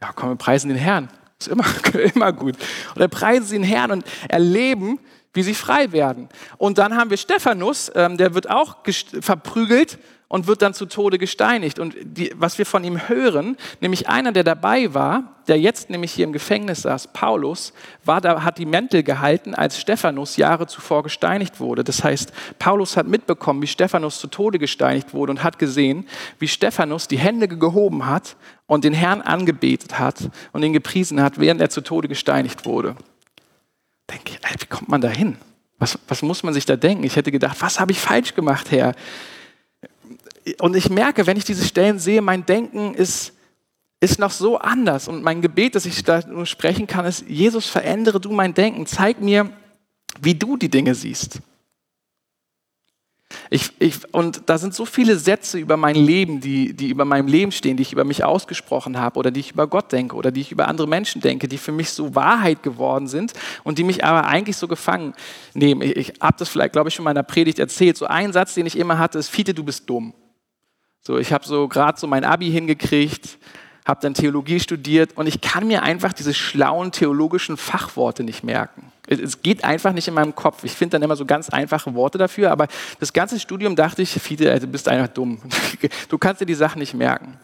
Ja, 0.00 0.12
komm, 0.14 0.28
wir 0.28 0.36
preisen 0.36 0.68
den 0.68 0.78
Herrn. 0.78 1.08
Ist 1.40 1.48
immer, 1.48 1.64
immer 2.14 2.32
gut. 2.32 2.54
Dann 2.94 3.10
preisen 3.10 3.44
sie 3.44 3.56
den 3.56 3.64
Herrn 3.64 3.90
und 3.90 4.04
erleben, 4.28 5.00
wie 5.34 5.42
sie 5.42 5.54
frei 5.54 5.90
werden. 5.90 6.28
Und 6.58 6.78
dann 6.78 6.96
haben 6.96 7.10
wir 7.10 7.16
Stephanus, 7.16 7.90
ähm, 7.96 8.18
der 8.18 8.34
wird 8.34 8.48
auch 8.48 8.76
verprügelt 9.20 9.98
und 10.32 10.46
wird 10.46 10.62
dann 10.62 10.72
zu 10.72 10.86
Tode 10.86 11.18
gesteinigt. 11.18 11.78
Und 11.78 11.94
die, 12.02 12.32
was 12.34 12.56
wir 12.56 12.64
von 12.64 12.82
ihm 12.84 13.06
hören, 13.06 13.58
nämlich 13.82 14.08
einer, 14.08 14.32
der 14.32 14.44
dabei 14.44 14.94
war, 14.94 15.34
der 15.46 15.60
jetzt 15.60 15.90
nämlich 15.90 16.10
hier 16.10 16.24
im 16.24 16.32
Gefängnis 16.32 16.82
saß, 16.82 17.08
Paulus, 17.08 17.74
war 18.02 18.22
da, 18.22 18.42
hat 18.42 18.56
die 18.56 18.64
Mäntel 18.64 19.02
gehalten, 19.02 19.54
als 19.54 19.78
Stephanus 19.78 20.38
Jahre 20.38 20.66
zuvor 20.66 21.02
gesteinigt 21.02 21.60
wurde. 21.60 21.84
Das 21.84 22.02
heißt, 22.02 22.32
Paulus 22.58 22.96
hat 22.96 23.08
mitbekommen, 23.08 23.60
wie 23.60 23.66
Stephanus 23.66 24.20
zu 24.20 24.26
Tode 24.26 24.58
gesteinigt 24.58 25.12
wurde 25.12 25.32
und 25.32 25.44
hat 25.44 25.58
gesehen, 25.58 26.08
wie 26.38 26.48
Stephanus 26.48 27.08
die 27.08 27.18
Hände 27.18 27.46
gehoben 27.46 28.06
hat 28.06 28.36
und 28.64 28.84
den 28.84 28.94
Herrn 28.94 29.20
angebetet 29.20 29.98
hat 29.98 30.30
und 30.52 30.62
ihn 30.62 30.72
gepriesen 30.72 31.20
hat, 31.20 31.40
während 31.40 31.60
er 31.60 31.68
zu 31.68 31.82
Tode 31.82 32.08
gesteinigt 32.08 32.64
wurde. 32.64 32.96
Denke 34.10 34.32
ich, 34.32 34.62
wie 34.62 34.66
kommt 34.66 34.88
man 34.88 35.02
da 35.02 35.08
hin? 35.08 35.36
Was, 35.78 35.98
was 36.08 36.22
muss 36.22 36.42
man 36.42 36.54
sich 36.54 36.64
da 36.64 36.76
denken? 36.76 37.04
Ich 37.04 37.16
hätte 37.16 37.30
gedacht, 37.30 37.58
was 37.60 37.80
habe 37.80 37.92
ich 37.92 38.00
falsch 38.00 38.34
gemacht, 38.34 38.70
Herr? 38.70 38.94
Und 40.60 40.76
ich 40.76 40.90
merke, 40.90 41.26
wenn 41.26 41.36
ich 41.36 41.44
diese 41.44 41.64
Stellen 41.64 41.98
sehe, 41.98 42.22
mein 42.22 42.46
Denken 42.46 42.94
ist, 42.94 43.32
ist 44.00 44.18
noch 44.18 44.32
so 44.32 44.58
anders. 44.58 45.06
Und 45.06 45.22
mein 45.22 45.42
Gebet, 45.42 45.74
das 45.74 45.86
ich 45.86 46.02
da 46.02 46.20
nur 46.26 46.46
sprechen 46.46 46.86
kann, 46.86 47.06
ist, 47.06 47.24
Jesus, 47.28 47.68
verändere 47.68 48.20
du 48.20 48.32
mein 48.32 48.52
Denken. 48.52 48.86
Zeig 48.86 49.20
mir, 49.20 49.50
wie 50.20 50.34
du 50.34 50.56
die 50.56 50.68
Dinge 50.68 50.94
siehst. 50.94 51.40
Ich, 53.50 53.70
ich, 53.78 54.14
und 54.14 54.42
da 54.46 54.58
sind 54.58 54.74
so 54.74 54.84
viele 54.84 55.16
Sätze 55.16 55.58
über 55.58 55.76
mein 55.76 55.94
Leben, 55.94 56.40
die, 56.40 56.74
die 56.74 56.88
über 56.88 57.04
meinem 57.04 57.28
Leben 57.28 57.52
stehen, 57.52 57.76
die 57.76 57.82
ich 57.82 57.92
über 57.92 58.04
mich 58.04 58.24
ausgesprochen 58.24 58.98
habe 58.98 59.18
oder 59.18 59.30
die 59.30 59.40
ich 59.40 59.52
über 59.52 59.66
Gott 59.66 59.92
denke 59.92 60.16
oder 60.16 60.30
die 60.30 60.40
ich 60.40 60.52
über 60.52 60.68
andere 60.68 60.88
Menschen 60.88 61.20
denke, 61.20 61.48
die 61.48 61.58
für 61.58 61.72
mich 61.72 61.90
so 61.90 62.14
Wahrheit 62.14 62.62
geworden 62.62 63.06
sind 63.06 63.32
und 63.62 63.78
die 63.78 63.84
mich 63.84 64.04
aber 64.04 64.26
eigentlich 64.26 64.56
so 64.56 64.68
gefangen 64.68 65.14
nehmen. 65.54 65.82
Ich, 65.82 65.96
ich 65.96 66.12
habe 66.20 66.36
das 66.38 66.48
vielleicht, 66.48 66.72
glaube 66.72 66.88
ich, 66.88 66.94
schon 66.94 67.04
in 67.04 67.10
meiner 67.10 67.22
Predigt 67.22 67.58
erzählt. 67.58 67.96
So 67.96 68.06
ein 68.06 68.32
Satz, 68.32 68.54
den 68.54 68.66
ich 68.66 68.76
immer 68.76 68.98
hatte, 68.98 69.18
ist, 69.18 69.28
Fiete, 69.28 69.54
du 69.54 69.64
bist 69.64 69.88
dumm. 69.88 70.12
So, 71.04 71.18
ich 71.18 71.32
habe 71.32 71.44
so 71.44 71.66
gerade 71.66 71.98
so 71.98 72.06
mein 72.06 72.24
Abi 72.24 72.50
hingekriegt, 72.50 73.38
habe 73.84 74.00
dann 74.00 74.14
Theologie 74.14 74.60
studiert 74.60 75.16
und 75.16 75.26
ich 75.26 75.40
kann 75.40 75.66
mir 75.66 75.82
einfach 75.82 76.12
diese 76.12 76.32
schlauen 76.32 76.92
theologischen 76.92 77.56
Fachworte 77.56 78.22
nicht 78.22 78.44
merken. 78.44 78.92
Es 79.08 79.42
geht 79.42 79.64
einfach 79.64 79.92
nicht 79.92 80.06
in 80.06 80.14
meinem 80.14 80.36
Kopf. 80.36 80.62
Ich 80.62 80.72
finde 80.72 80.92
dann 80.92 81.02
immer 81.02 81.16
so 81.16 81.26
ganz 81.26 81.50
einfache 81.50 81.94
Worte 81.94 82.18
dafür, 82.18 82.52
aber 82.52 82.68
das 83.00 83.12
ganze 83.12 83.40
Studium 83.40 83.74
dachte 83.74 84.00
ich, 84.00 84.10
Fiete, 84.12 84.60
du 84.60 84.68
bist 84.68 84.88
einfach 84.88 85.12
dumm. 85.12 85.40
Du 86.08 86.18
kannst 86.18 86.40
dir 86.40 86.46
die 86.46 86.54
Sachen 86.54 86.78
nicht 86.78 86.94
merken. 86.94 87.36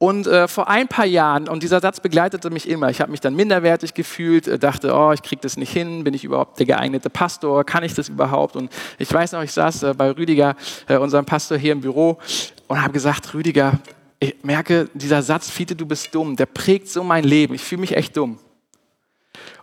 Und 0.00 0.28
äh, 0.28 0.46
vor 0.46 0.68
ein 0.68 0.86
paar 0.86 1.06
Jahren, 1.06 1.48
und 1.48 1.64
dieser 1.64 1.80
Satz 1.80 1.98
begleitete 1.98 2.50
mich 2.50 2.68
immer, 2.68 2.88
ich 2.88 3.00
habe 3.00 3.10
mich 3.10 3.20
dann 3.20 3.34
minderwertig 3.34 3.94
gefühlt, 3.94 4.46
äh, 4.46 4.56
dachte, 4.56 4.94
oh, 4.94 5.10
ich 5.10 5.22
kriege 5.22 5.40
das 5.42 5.56
nicht 5.56 5.72
hin, 5.72 6.04
bin 6.04 6.14
ich 6.14 6.22
überhaupt 6.22 6.60
der 6.60 6.66
geeignete 6.66 7.10
Pastor, 7.10 7.64
kann 7.64 7.82
ich 7.82 7.94
das 7.94 8.08
überhaupt? 8.08 8.54
Und 8.54 8.70
ich 8.98 9.12
weiß 9.12 9.32
noch, 9.32 9.42
ich 9.42 9.50
saß 9.50 9.82
äh, 9.82 9.94
bei 9.94 10.12
Rüdiger, 10.12 10.54
äh, 10.86 10.98
unserem 10.98 11.24
Pastor 11.24 11.58
hier 11.58 11.72
im 11.72 11.80
Büro, 11.80 12.18
und 12.68 12.80
habe 12.80 12.92
gesagt, 12.92 13.34
Rüdiger, 13.34 13.80
ich 14.20 14.36
merke, 14.42 14.88
dieser 14.94 15.22
Satz, 15.22 15.50
Fiete, 15.50 15.74
du 15.74 15.86
bist 15.86 16.14
dumm, 16.14 16.36
der 16.36 16.46
prägt 16.46 16.88
so 16.88 17.02
mein 17.02 17.24
Leben, 17.24 17.54
ich 17.54 17.62
fühle 17.62 17.80
mich 17.80 17.96
echt 17.96 18.16
dumm. 18.16 18.38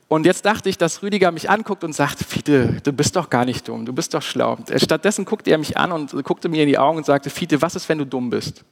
Und 0.08 0.26
jetzt 0.26 0.46
dachte 0.46 0.70
ich, 0.70 0.78
dass 0.78 1.02
Rüdiger 1.02 1.32
mich 1.32 1.50
anguckt 1.50 1.84
und 1.84 1.94
sagt, 1.94 2.20
Fiete, 2.20 2.78
du 2.84 2.94
bist 2.94 3.16
doch 3.16 3.30
gar 3.30 3.46
nicht 3.46 3.68
dumm, 3.68 3.86
du 3.86 3.94
bist 3.94 4.14
doch 4.14 4.22
schlau. 4.22 4.58
Stattdessen 4.76 5.26
guckte 5.26 5.50
er 5.50 5.58
mich 5.58 5.78
an 5.78 5.92
und 5.92 6.12
guckte 6.24 6.48
mir 6.48 6.64
in 6.64 6.70
die 6.70 6.78
Augen 6.78 6.98
und 6.98 7.06
sagte, 7.06 7.30
Fiete, 7.30 7.62
was 7.62 7.76
ist, 7.76 7.90
wenn 7.90 7.98
du 7.98 8.06
dumm 8.06 8.30
bist? 8.30 8.64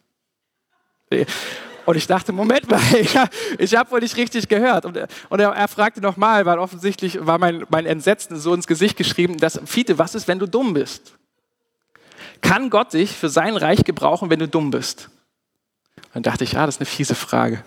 Und 1.85 1.97
ich 1.97 2.07
dachte, 2.07 2.31
Moment 2.31 2.69
mal, 2.69 2.79
ich, 3.57 3.75
habe 3.75 3.91
wohl 3.91 3.99
nicht 3.99 4.15
richtig 4.15 4.47
gehört. 4.47 4.85
Und, 4.85 4.97
und 5.29 5.39
er, 5.39 5.49
er, 5.49 5.67
fragte 5.67 6.01
nochmal, 6.01 6.45
weil 6.45 6.59
offensichtlich 6.59 7.25
war 7.25 7.39
mein, 7.39 7.65
mein 7.69 7.85
Entsetzen 7.85 8.37
so 8.37 8.53
ins 8.53 8.67
Gesicht 8.67 8.95
geschrieben, 8.95 9.37
dass, 9.37 9.59
Fiete, 9.65 9.97
was 9.97 10.15
ist, 10.15 10.27
wenn 10.27 10.39
du 10.39 10.47
dumm 10.47 10.73
bist? 10.73 11.13
Kann 12.43 12.69
Gott 12.69 12.93
dich 12.93 13.11
für 13.11 13.29
sein 13.29 13.57
Reich 13.57 13.83
gebrauchen, 13.83 14.29
wenn 14.29 14.37
du 14.37 14.47
dumm 14.47 14.69
bist? 14.69 15.09
Dann 16.13 16.21
dachte 16.21 16.43
ich, 16.43 16.57
ah, 16.57 16.67
das 16.67 16.75
ist 16.75 16.81
eine 16.81 16.85
fiese 16.85 17.15
Frage. 17.15 17.63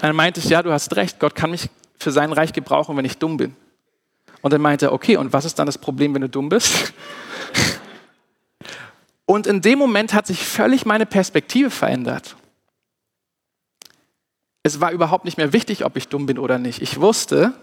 Dann 0.00 0.16
meinte 0.16 0.40
ich, 0.40 0.46
ja, 0.46 0.62
du 0.62 0.72
hast 0.72 0.96
recht, 0.96 1.20
Gott 1.20 1.36
kann 1.36 1.52
mich 1.52 1.70
für 1.98 2.10
sein 2.10 2.32
Reich 2.32 2.52
gebrauchen, 2.52 2.96
wenn 2.96 3.04
ich 3.04 3.18
dumm 3.18 3.36
bin. 3.36 3.54
Und 4.40 4.52
dann 4.52 4.60
meinte 4.60 4.86
er, 4.86 4.92
okay, 4.92 5.16
und 5.16 5.32
was 5.32 5.44
ist 5.44 5.58
dann 5.58 5.66
das 5.66 5.78
Problem, 5.78 6.14
wenn 6.14 6.22
du 6.22 6.28
dumm 6.28 6.48
bist? 6.48 6.92
Und 9.24 9.46
in 9.46 9.62
dem 9.62 9.78
Moment 9.78 10.12
hat 10.12 10.26
sich 10.26 10.44
völlig 10.44 10.84
meine 10.84 11.06
Perspektive 11.06 11.70
verändert. 11.70 12.36
Es 14.64 14.80
war 14.80 14.90
überhaupt 14.90 15.24
nicht 15.24 15.38
mehr 15.38 15.52
wichtig, 15.52 15.84
ob 15.84 15.96
ich 15.96 16.08
dumm 16.08 16.26
bin 16.26 16.38
oder 16.38 16.58
nicht. 16.58 16.82
Ich 16.82 17.00
wusste, 17.00 17.54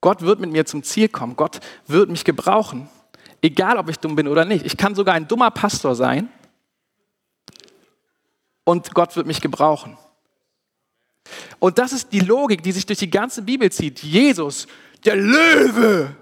Gott 0.00 0.22
wird 0.22 0.38
mit 0.38 0.52
mir 0.52 0.64
zum 0.64 0.84
Ziel 0.84 1.08
kommen. 1.08 1.36
Gott 1.36 1.60
wird 1.88 2.08
mich 2.08 2.24
gebrauchen. 2.24 2.88
Egal, 3.46 3.78
ob 3.78 3.88
ich 3.88 4.00
dumm 4.00 4.16
bin 4.16 4.26
oder 4.26 4.44
nicht. 4.44 4.66
Ich 4.66 4.76
kann 4.76 4.96
sogar 4.96 5.14
ein 5.14 5.28
dummer 5.28 5.52
Pastor 5.52 5.94
sein 5.94 6.28
und 8.64 8.92
Gott 8.92 9.14
wird 9.14 9.28
mich 9.28 9.40
gebrauchen. 9.40 9.96
Und 11.60 11.78
das 11.78 11.92
ist 11.92 12.12
die 12.12 12.18
Logik, 12.18 12.64
die 12.64 12.72
sich 12.72 12.86
durch 12.86 12.98
die 12.98 13.08
ganze 13.08 13.42
Bibel 13.42 13.70
zieht. 13.70 14.02
Jesus, 14.02 14.66
der 15.04 15.14
Löwe 15.14 16.16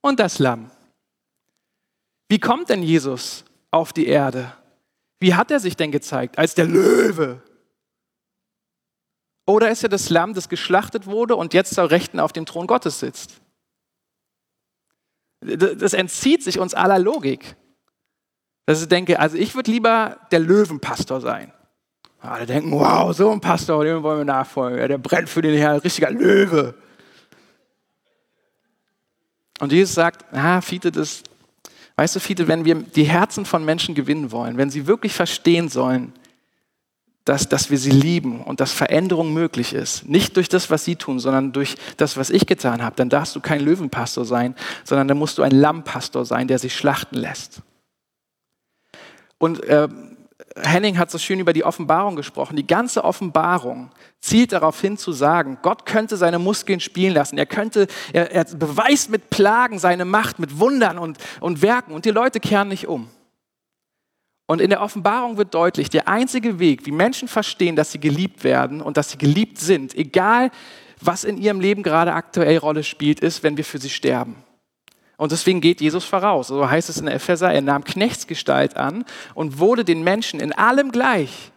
und 0.00 0.18
das 0.18 0.40
Lamm. 0.40 0.68
Wie 2.28 2.40
kommt 2.40 2.70
denn 2.70 2.82
Jesus 2.82 3.44
auf 3.70 3.92
die 3.92 4.08
Erde? 4.08 4.52
Wie 5.20 5.36
hat 5.36 5.52
er 5.52 5.60
sich 5.60 5.76
denn 5.76 5.92
gezeigt? 5.92 6.38
Als 6.38 6.56
der 6.56 6.66
Löwe. 6.66 7.40
Oder 9.46 9.70
ist 9.70 9.84
er 9.84 9.88
das 9.88 10.10
Lamm, 10.10 10.34
das 10.34 10.48
geschlachtet 10.48 11.06
wurde 11.06 11.36
und 11.36 11.54
jetzt 11.54 11.76
zur 11.76 11.88
Rechten 11.92 12.18
auf 12.18 12.32
dem 12.32 12.46
Thron 12.46 12.66
Gottes 12.66 12.98
sitzt? 12.98 13.40
Das 15.44 15.92
entzieht 15.92 16.42
sich 16.42 16.58
uns 16.58 16.74
aller 16.74 16.98
Logik. 16.98 17.56
Dass 18.66 18.80
ich 18.80 18.88
denke, 18.88 19.20
also 19.20 19.36
ich 19.36 19.54
würde 19.54 19.70
lieber 19.70 20.18
der 20.30 20.40
Löwenpastor 20.40 21.20
sein. 21.20 21.52
Alle 22.20 22.46
denken, 22.46 22.72
wow, 22.72 23.14
so 23.14 23.30
ein 23.30 23.40
Pastor, 23.40 23.84
dem 23.84 24.02
wollen 24.02 24.20
wir 24.20 24.24
nachfolgen. 24.24 24.88
der 24.88 24.96
brennt 24.96 25.28
für 25.28 25.42
den 25.42 25.58
Herrn, 25.58 25.78
richtiger 25.80 26.10
Löwe. 26.10 26.74
Und 29.60 29.72
Jesus 29.72 29.94
sagt, 29.94 30.24
ah, 30.32 30.62
Fiete, 30.62 30.90
das, 30.90 31.22
weißt 31.96 32.16
du, 32.16 32.20
Fiete, 32.20 32.48
wenn 32.48 32.64
wir 32.64 32.76
die 32.76 33.04
Herzen 33.04 33.44
von 33.44 33.62
Menschen 33.64 33.94
gewinnen 33.94 34.32
wollen, 34.32 34.56
wenn 34.56 34.70
sie 34.70 34.86
wirklich 34.86 35.12
verstehen 35.12 35.68
sollen, 35.68 36.14
dass, 37.24 37.48
dass 37.48 37.70
wir 37.70 37.78
sie 37.78 37.90
lieben 37.90 38.42
und 38.42 38.60
dass 38.60 38.72
Veränderung 38.72 39.32
möglich 39.32 39.72
ist, 39.72 40.06
nicht 40.06 40.36
durch 40.36 40.48
das, 40.48 40.70
was 40.70 40.84
sie 40.84 40.96
tun, 40.96 41.18
sondern 41.18 41.52
durch 41.52 41.76
das, 41.96 42.16
was 42.16 42.30
ich 42.30 42.46
getan 42.46 42.82
habe, 42.82 42.96
dann 42.96 43.08
darfst 43.08 43.34
du 43.34 43.40
kein 43.40 43.60
Löwenpastor 43.60 44.24
sein, 44.24 44.54
sondern 44.84 45.08
dann 45.08 45.18
musst 45.18 45.38
du 45.38 45.42
ein 45.42 45.52
Lammpastor 45.52 46.26
sein, 46.26 46.48
der 46.48 46.58
sich 46.58 46.74
schlachten 46.74 47.16
lässt. 47.16 47.62
Und 49.38 49.64
äh, 49.64 49.88
Henning 50.56 50.98
hat 50.98 51.10
so 51.10 51.18
schön 51.18 51.40
über 51.40 51.52
die 51.52 51.64
Offenbarung 51.64 52.14
gesprochen. 52.14 52.56
Die 52.56 52.66
ganze 52.66 53.04
Offenbarung 53.04 53.90
zielt 54.20 54.52
darauf 54.52 54.80
hin 54.80 54.96
zu 54.96 55.12
sagen, 55.12 55.58
Gott 55.62 55.86
könnte 55.86 56.16
seine 56.16 56.38
Muskeln 56.38 56.80
spielen 56.80 57.14
lassen. 57.14 57.38
Er 57.38 57.46
könnte, 57.46 57.86
er, 58.12 58.30
er 58.32 58.44
beweist 58.44 59.10
mit 59.10 59.30
Plagen 59.30 59.78
seine 59.78 60.04
Macht, 60.04 60.38
mit 60.38 60.58
Wundern 60.58 60.98
und, 60.98 61.18
und 61.40 61.62
Werken 61.62 61.92
und 61.92 62.04
die 62.04 62.10
Leute 62.10 62.38
kehren 62.38 62.68
nicht 62.68 62.86
um. 62.86 63.08
Und 64.46 64.60
in 64.60 64.70
der 64.70 64.82
Offenbarung 64.82 65.38
wird 65.38 65.54
deutlich, 65.54 65.88
der 65.88 66.06
einzige 66.06 66.58
Weg, 66.58 66.84
wie 66.84 66.92
Menschen 66.92 67.28
verstehen, 67.28 67.76
dass 67.76 67.92
sie 67.92 68.00
geliebt 68.00 68.44
werden 68.44 68.82
und 68.82 68.96
dass 68.96 69.10
sie 69.10 69.18
geliebt 69.18 69.58
sind, 69.58 69.94
egal 69.94 70.50
was 71.00 71.24
in 71.24 71.38
ihrem 71.38 71.60
Leben 71.60 71.82
gerade 71.82 72.12
aktuell 72.12 72.58
Rolle 72.58 72.82
spielt, 72.82 73.20
ist, 73.20 73.42
wenn 73.42 73.56
wir 73.56 73.64
für 73.64 73.78
sie 73.78 73.90
sterben. 73.90 74.36
Und 75.16 75.32
deswegen 75.32 75.60
geht 75.60 75.80
Jesus 75.80 76.04
voraus. 76.04 76.48
So 76.48 76.68
heißt 76.68 76.88
es 76.88 76.98
in 76.98 77.06
der 77.06 77.14
Epheser, 77.14 77.52
er 77.52 77.62
nahm 77.62 77.84
Knechtsgestalt 77.84 78.76
an 78.76 79.04
und 79.34 79.58
wurde 79.58 79.84
den 79.84 80.02
Menschen 80.02 80.40
in 80.40 80.52
allem 80.52 80.90
gleich. 80.92 81.52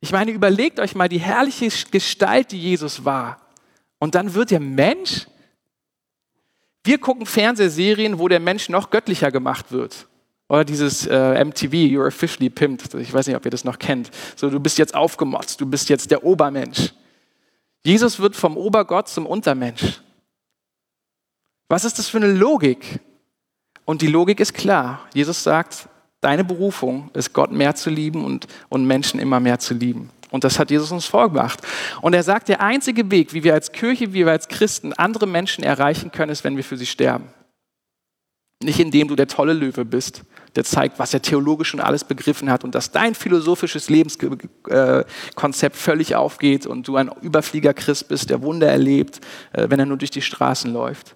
Ich 0.00 0.12
meine, 0.12 0.30
überlegt 0.30 0.80
euch 0.80 0.94
mal 0.94 1.08
die 1.08 1.18
herrliche 1.18 1.68
Gestalt, 1.90 2.52
die 2.52 2.60
Jesus 2.60 3.04
war. 3.04 3.40
Und 3.98 4.14
dann 4.14 4.34
wird 4.34 4.50
der 4.50 4.60
Mensch. 4.60 5.26
Wir 6.82 6.98
gucken 6.98 7.26
Fernsehserien, 7.26 8.18
wo 8.18 8.28
der 8.28 8.40
Mensch 8.40 8.68
noch 8.68 8.90
göttlicher 8.90 9.30
gemacht 9.30 9.72
wird. 9.72 10.06
Oder 10.48 10.64
dieses 10.64 11.06
äh, 11.06 11.44
MTV, 11.44 11.72
You're 11.72 12.06
officially 12.06 12.50
pimped. 12.50 12.94
Ich 12.94 13.12
weiß 13.12 13.26
nicht, 13.26 13.36
ob 13.36 13.44
ihr 13.44 13.50
das 13.50 13.64
noch 13.64 13.78
kennt. 13.78 14.10
So, 14.36 14.50
du 14.50 14.60
bist 14.60 14.78
jetzt 14.78 14.94
aufgemotzt, 14.94 15.60
du 15.60 15.66
bist 15.66 15.88
jetzt 15.88 16.10
der 16.10 16.24
Obermensch. 16.24 16.92
Jesus 17.82 18.18
wird 18.18 18.36
vom 18.36 18.56
Obergott 18.56 19.08
zum 19.08 19.26
Untermensch. 19.26 20.00
Was 21.68 21.84
ist 21.84 21.98
das 21.98 22.08
für 22.08 22.18
eine 22.18 22.32
Logik? 22.32 23.00
Und 23.84 24.02
die 24.02 24.06
Logik 24.06 24.40
ist 24.40 24.54
klar. 24.54 25.06
Jesus 25.12 25.42
sagt, 25.42 25.88
deine 26.20 26.44
Berufung 26.44 27.10
ist, 27.12 27.32
Gott 27.32 27.52
mehr 27.52 27.74
zu 27.74 27.90
lieben 27.90 28.24
und, 28.24 28.46
und 28.68 28.86
Menschen 28.86 29.20
immer 29.20 29.40
mehr 29.40 29.58
zu 29.58 29.74
lieben. 29.74 30.10
Und 30.30 30.44
das 30.44 30.58
hat 30.58 30.70
Jesus 30.70 30.90
uns 30.90 31.06
vorgemacht. 31.06 31.60
Und 32.00 32.14
er 32.14 32.22
sagt, 32.22 32.48
der 32.48 32.60
einzige 32.60 33.10
Weg, 33.10 33.34
wie 33.34 33.44
wir 33.44 33.54
als 33.54 33.72
Kirche, 33.72 34.12
wie 34.14 34.24
wir 34.24 34.32
als 34.32 34.48
Christen 34.48 34.92
andere 34.94 35.26
Menschen 35.26 35.62
erreichen 35.62 36.10
können, 36.10 36.32
ist, 36.32 36.44
wenn 36.44 36.56
wir 36.56 36.64
für 36.64 36.76
sie 36.76 36.86
sterben. 36.86 37.28
Nicht 38.64 38.80
indem 38.80 39.08
du 39.08 39.16
der 39.16 39.28
tolle 39.28 39.52
Löwe 39.52 39.84
bist, 39.84 40.22
der 40.56 40.64
zeigt, 40.64 40.98
was 40.98 41.12
er 41.12 41.20
theologisch 41.20 41.68
schon 41.68 41.80
alles 41.80 42.04
begriffen 42.04 42.50
hat 42.50 42.64
und 42.64 42.74
dass 42.74 42.90
dein 42.92 43.14
philosophisches 43.14 43.90
Lebenskonzept 43.90 45.76
völlig 45.76 46.16
aufgeht 46.16 46.66
und 46.66 46.88
du 46.88 46.96
ein 46.96 47.10
Überflieger 47.20 47.74
Christ 47.74 48.08
bist, 48.08 48.30
der 48.30 48.42
Wunder 48.42 48.68
erlebt, 48.68 49.20
äh, 49.52 49.68
wenn 49.68 49.80
er 49.80 49.86
nur 49.86 49.98
durch 49.98 50.10
die 50.10 50.22
Straßen 50.22 50.72
läuft. 50.72 51.14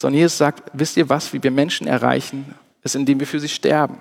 Sondern 0.00 0.18
Jesus 0.20 0.38
sagt, 0.38 0.70
wisst 0.74 0.96
ihr 0.96 1.08
was, 1.08 1.32
wie 1.32 1.42
wir 1.42 1.50
Menschen 1.50 1.86
erreichen, 1.86 2.54
ist, 2.84 2.94
indem 2.94 3.18
wir 3.18 3.26
für 3.26 3.40
sie 3.40 3.48
sterben. 3.48 4.00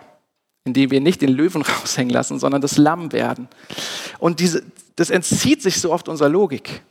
Indem 0.64 0.92
wir 0.92 1.02
nicht 1.02 1.22
den 1.22 1.32
Löwen 1.32 1.62
raushängen 1.82 2.14
lassen, 2.14 2.40
sondern 2.40 2.62
das 2.62 2.78
Lamm 2.78 3.12
werden. 3.14 3.48
Und 4.20 4.40
diese, 4.40 4.64
das 4.96 5.10
entzieht 5.10 5.62
sich 5.62 5.82
so 5.82 5.92
oft 5.92 6.08
unserer 6.08 6.30
Logik. 6.30 6.84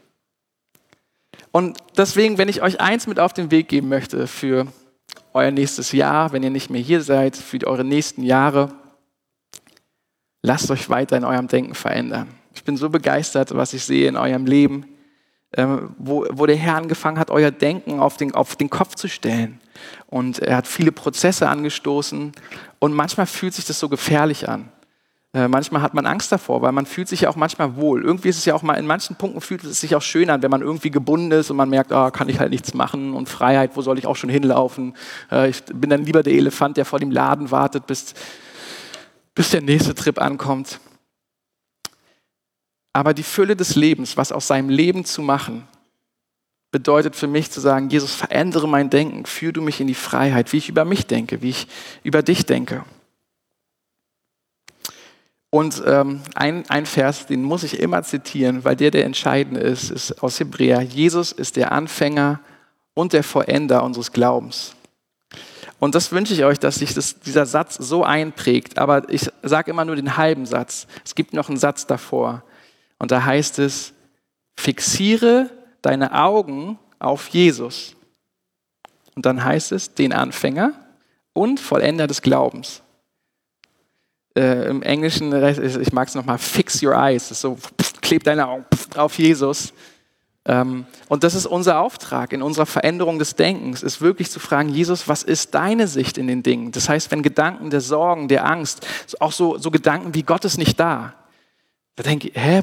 Und 1.53 1.79
deswegen, 1.97 2.39
wenn 2.39 2.49
ich 2.49 2.63
euch 2.63 2.81
eins 2.81 3.07
mit 3.07 3.19
auf 3.19 3.33
den 3.33 3.51
Weg 3.51 3.69
geben 3.69 3.89
möchte 3.89 4.27
für 4.27 4.67
euer 5.33 5.51
nächstes 5.51 5.93
Jahr, 5.93 6.33
wenn 6.33 6.43
ihr 6.43 6.51
nicht 6.51 6.71
mehr 6.71 6.81
hier 6.81 7.03
seid, 7.03 7.37
für 7.37 7.67
eure 7.67 7.85
nächsten 7.85 8.23
Jahre, 8.23 8.73
lasst 10.43 10.71
euch 10.71 10.89
weiter 10.89 11.17
in 11.17 11.25
eurem 11.25 11.49
Denken 11.49 11.75
verändern. 11.75 12.29
Ich 12.55 12.65
bin 12.65 12.77
so 12.77 12.89
begeistert, 12.89 13.55
was 13.55 13.75
ich 13.75 13.85
sehe 13.85 14.09
in 14.09 14.17
eurem 14.17 14.47
Leben, 14.47 14.87
ähm, 15.55 15.95
wo, 15.99 16.27
wo 16.31 16.47
der 16.47 16.57
Herr 16.57 16.77
angefangen 16.77 17.19
hat, 17.19 17.31
euer 17.31 17.51
Denken 17.51 18.01
auf 18.01 18.17
den, 18.17 18.35
auf 18.35 18.57
den 18.57 18.71
Kopf 18.71 18.95
zu 18.95 19.09
stellen. 19.09 19.61
Und 20.07 20.39
er 20.39 20.57
hat 20.57 20.67
viele 20.67 20.93
Prozesse 20.93 21.49
angestoßen. 21.49 22.33
Und 22.79 22.93
manchmal 22.93 23.27
fühlt 23.27 23.55
sich 23.55 23.67
das 23.67 23.79
so 23.79 23.89
gefährlich 23.89 24.49
an. 24.49 24.71
Äh, 25.37 25.49
manchmal 25.49 25.83
hat 25.83 25.93
man 25.93 26.07
Angst 26.07 26.33
davor, 26.33 26.63
weil 26.63 26.73
man 26.73 26.87
fühlt 26.87 27.09
sich 27.09 27.21
ja 27.21 27.29
auch 27.29 27.37
manchmal 27.37 27.77
wohl. 27.77 28.03
Irgendwie 28.03 28.31
ist 28.31 28.39
es 28.39 28.47
ja 28.47 28.55
auch 28.55 28.63
mal, 28.63 28.73
in 28.73 28.87
manchen 28.87 29.17
Punkten 29.17 29.43
fühlt 29.43 29.65
es 29.65 29.83
sich 29.83 29.95
auch 29.95 30.01
schön 30.01 30.31
an, 30.31 30.41
wenn 30.41 30.51
man 30.51 30.63
irgendwie 30.63 30.91
gebunden 30.91 31.31
ist 31.31 31.51
und 31.51 31.59
man 31.59 31.69
merkt, 31.69 31.93
oh, 31.93 32.11
kann 32.11 32.31
ich 32.31 32.41
halt 32.41 32.49
nichts 32.49 32.73
machen 32.73 33.13
und 33.13 33.29
Freiheit, 33.29 33.73
wo 33.75 33.83
soll 33.83 33.99
ich 33.99 34.07
auch 34.07 34.17
schon 34.17 34.31
hinlaufen? 34.31 34.97
Äh, 35.31 35.51
ich 35.51 35.63
bin 35.65 35.91
dann 35.91 36.07
lieber 36.07 36.23
der 36.23 36.33
Elefant, 36.33 36.79
der 36.79 36.87
vor 36.87 37.01
dem 37.01 37.11
Laden 37.11 37.51
wartet, 37.51 37.87
bis, 37.87 38.15
bis 39.35 39.51
der 39.51 39.61
nächste 39.61 39.95
Trip 39.95 40.19
ankommt. 40.19 40.81
Aber 42.95 43.13
die 43.13 43.23
Fülle 43.23 43.57
des 43.57 43.77
Lebens, 43.77 44.17
was 44.17 44.33
aus 44.33 44.47
seinem 44.47 44.71
Leben 44.71 45.05
zu 45.05 45.21
machen, 45.21 45.69
bedeutet 46.71 47.15
für 47.15 47.27
mich 47.27 47.51
zu 47.51 47.61
sagen, 47.61 47.91
Jesus, 47.91 48.15
verändere 48.15 48.67
mein 48.67 48.89
Denken, 48.89 49.27
führe 49.27 49.53
du 49.53 49.61
mich 49.61 49.83
in 49.83 49.87
die 49.87 49.93
Freiheit, 49.93 50.55
wie 50.55 50.57
ich 50.57 50.71
über 50.71 50.87
mich 50.87 51.07
denke, 51.07 51.43
wie 51.43 51.51
ich 51.51 51.69
über 52.05 52.23
dich 52.23 52.47
denke. 52.47 52.87
Und 55.57 55.83
ähm, 55.87 56.21
ein, 56.35 56.69
ein 56.69 56.85
Vers, 56.85 57.25
den 57.25 57.43
muss 57.43 57.63
ich 57.63 57.81
immer 57.81 58.03
zitieren, 58.03 58.63
weil 58.67 58.77
der 58.77 58.91
der 58.91 59.07
entscheidende 59.07 59.61
ist, 59.61 59.91
ist 59.91 60.23
aus 60.23 60.39
Hebräer. 60.39 60.83
Jesus 60.83 61.33
ist 61.33 61.57
der 61.57 61.73
Anfänger 61.73 62.41
und 62.93 63.15
der 63.15 63.23
Vollender 63.23 63.83
unseres 63.83 64.13
Glaubens. 64.13 64.75
Und 65.79 65.95
das 65.95 66.13
wünsche 66.13 66.35
ich 66.35 66.45
euch, 66.45 66.59
dass 66.59 66.75
sich 66.75 66.93
das, 66.93 67.21
dieser 67.21 67.47
Satz 67.47 67.77
so 67.77 68.05
einprägt. 68.05 68.79
Aber 68.79 69.09
ich 69.09 69.31
sage 69.43 69.71
immer 69.71 69.87
nur 69.87 69.97
den 69.97 70.19
halben 70.19 70.45
Satz. 70.45 70.87
Es 71.07 71.15
gibt 71.15 71.33
noch 71.33 71.49
einen 71.49 71.57
Satz 71.57 71.87
davor. 71.87 72.43
Und 72.99 73.11
da 73.11 73.25
heißt 73.25 73.59
es, 73.59 73.95
fixiere 74.59 75.49
deine 75.81 76.13
Augen 76.13 76.79
auf 76.99 77.29
Jesus. 77.29 77.97
Und 79.15 79.25
dann 79.25 79.43
heißt 79.43 79.73
es, 79.73 79.95
den 79.95 80.13
Anfänger 80.13 80.75
und 81.33 81.61
Vollender 81.61 82.07
des 82.07 82.21
Glaubens. 82.21 82.83
Äh, 84.37 84.69
Im 84.69 84.83
Englischen, 84.83 85.33
ich 85.81 85.93
mag 85.93 86.09
es 86.09 86.15
nochmal, 86.15 86.39
fix 86.39 86.83
your 86.83 86.93
eyes. 86.93 87.29
Das 87.29 87.39
ist 87.39 87.41
so, 87.41 87.57
pff, 87.57 88.01
kleb 88.03 88.23
deine 88.25 88.47
Augen 88.47 88.67
auf 88.95 89.19
Jesus. 89.19 89.73
Ähm, 90.45 90.87
und 91.09 91.25
das 91.25 91.35
ist 91.35 91.47
unser 91.47 91.81
Auftrag 91.81 92.33
in 92.33 92.43
unserer 92.43 92.67
Veränderung 92.67 93.19
des 93.19 93.35
Denkens, 93.35 93.83
ist 93.83 94.01
wirklich 94.01 94.31
zu 94.31 94.39
fragen, 94.39 94.69
Jesus, 94.69 95.09
was 95.09 95.23
ist 95.23 95.55
deine 95.55 95.89
Sicht 95.89 96.19
in 96.19 96.29
den 96.29 96.43
Dingen? 96.43 96.71
Das 96.71 96.89
heißt, 96.89 97.11
wenn 97.11 97.23
Gedanken 97.23 97.71
der 97.71 97.81
Sorgen, 97.81 98.29
der 98.29 98.47
Angst, 98.47 98.87
auch 99.19 99.33
so, 99.33 99.59
so 99.59 99.71
Gedanken 99.71 100.15
wie 100.15 100.23
Gott 100.23 100.45
ist 100.45 100.57
nicht 100.59 100.79
da, 100.79 101.15
da 101.97 102.03
denke 102.05 102.29
ich, 102.29 102.35
hä, 102.37 102.63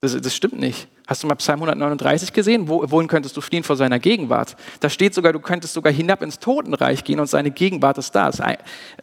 das, 0.00 0.18
das, 0.20 0.34
stimmt 0.34 0.58
nicht. 0.58 0.88
Hast 1.06 1.22
du 1.22 1.26
mal 1.26 1.34
Psalm 1.34 1.58
139 1.58 2.32
gesehen? 2.32 2.68
Wo, 2.68 2.82
wohin 2.90 3.06
könntest 3.06 3.36
du 3.36 3.42
fliehen 3.42 3.62
vor 3.62 3.76
seiner 3.76 3.98
Gegenwart? 3.98 4.56
Da 4.80 4.88
steht 4.88 5.14
sogar, 5.14 5.32
du 5.32 5.40
könntest 5.40 5.74
sogar 5.74 5.92
hinab 5.92 6.22
ins 6.22 6.38
Totenreich 6.38 7.04
gehen 7.04 7.20
und 7.20 7.26
seine 7.26 7.50
Gegenwart 7.50 7.98
ist 7.98 8.12
da. 8.12 8.30
Äh, 8.30 8.56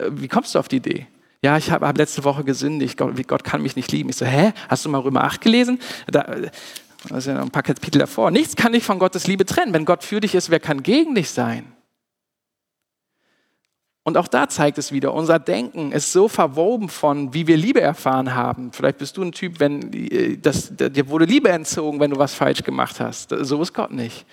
wie 0.09 0.27
kommst 0.27 0.55
du 0.55 0.59
auf 0.59 0.67
die 0.67 0.77
Idee? 0.77 1.07
Ja, 1.41 1.57
ich 1.57 1.69
habe 1.71 1.87
hab 1.87 1.97
letzte 1.97 2.23
Woche 2.23 2.43
gesündigt. 2.43 2.97
Gott, 2.97 3.27
Gott 3.27 3.43
kann 3.43 3.61
mich 3.61 3.75
nicht 3.75 3.91
lieben. 3.91 4.09
Ich 4.09 4.15
so, 4.15 4.25
hä? 4.25 4.53
Hast 4.69 4.85
du 4.85 4.89
mal 4.89 4.99
Römer 4.99 5.23
8 5.23 5.41
gelesen? 5.41 5.79
Da, 6.07 6.23
das 6.23 7.17
ist 7.19 7.27
ja 7.27 7.39
ein 7.39 7.51
paar 7.51 7.63
Kapitel 7.63 7.99
davor. 7.99 8.31
Nichts 8.31 8.55
kann 8.55 8.73
dich 8.73 8.83
von 8.83 8.99
Gottes 8.99 9.27
Liebe 9.27 9.45
trennen. 9.45 9.73
Wenn 9.73 9.85
Gott 9.85 10.03
für 10.03 10.19
dich 10.19 10.33
ist, 10.33 10.49
wer 10.49 10.59
kann 10.59 10.81
gegen 10.81 11.13
dich 11.13 11.29
sein? 11.29 11.71
Und 14.07 14.17
auch 14.17 14.29
da 14.29 14.47
zeigt 14.47 14.77
es 14.77 14.93
wieder, 14.93 15.13
unser 15.13 15.37
Denken 15.37 15.91
ist 15.91 16.13
so 16.13 16.29
verwoben 16.29 16.87
von, 16.87 17.33
wie 17.33 17.45
wir 17.45 17.57
Liebe 17.57 17.81
erfahren 17.81 18.33
haben. 18.33 18.71
Vielleicht 18.71 18.99
bist 18.99 19.17
du 19.17 19.21
ein 19.21 19.33
Typ, 19.33 19.59
wenn 19.59 19.91
äh, 19.91 20.37
das, 20.37 20.71
dir 20.73 21.09
wurde 21.09 21.25
Liebe 21.25 21.49
entzogen, 21.49 21.99
wenn 21.99 22.11
du 22.11 22.17
was 22.17 22.33
falsch 22.33 22.63
gemacht 22.63 23.01
hast. 23.01 23.31
So 23.41 23.61
ist 23.61 23.73
Gott 23.73 23.91
nicht. 23.91 24.25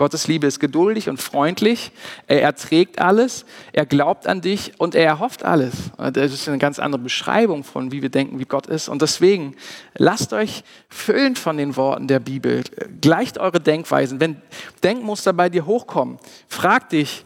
Gottes 0.00 0.26
Liebe 0.28 0.46
ist 0.46 0.60
geduldig 0.60 1.10
und 1.10 1.20
freundlich. 1.20 1.92
Er 2.26 2.40
erträgt 2.40 3.02
alles. 3.02 3.44
Er 3.74 3.84
glaubt 3.84 4.26
an 4.26 4.40
dich 4.40 4.72
und 4.78 4.94
er 4.94 5.04
erhofft 5.04 5.42
alles. 5.42 5.74
Das 5.98 6.32
ist 6.32 6.48
eine 6.48 6.56
ganz 6.56 6.78
andere 6.78 7.02
Beschreibung 7.02 7.64
von, 7.64 7.92
wie 7.92 8.00
wir 8.00 8.08
denken, 8.08 8.38
wie 8.38 8.46
Gott 8.46 8.66
ist. 8.66 8.88
Und 8.88 9.02
deswegen 9.02 9.56
lasst 9.92 10.32
euch 10.32 10.64
füllen 10.88 11.36
von 11.36 11.58
den 11.58 11.76
Worten 11.76 12.08
der 12.08 12.18
Bibel. 12.18 12.64
Gleicht 13.02 13.36
eure 13.36 13.60
Denkweisen. 13.60 14.20
Wenn 14.20 14.40
Denkmuster 14.82 15.34
bei 15.34 15.50
dir 15.50 15.66
hochkommen, 15.66 16.18
frag 16.48 16.88
dich, 16.88 17.22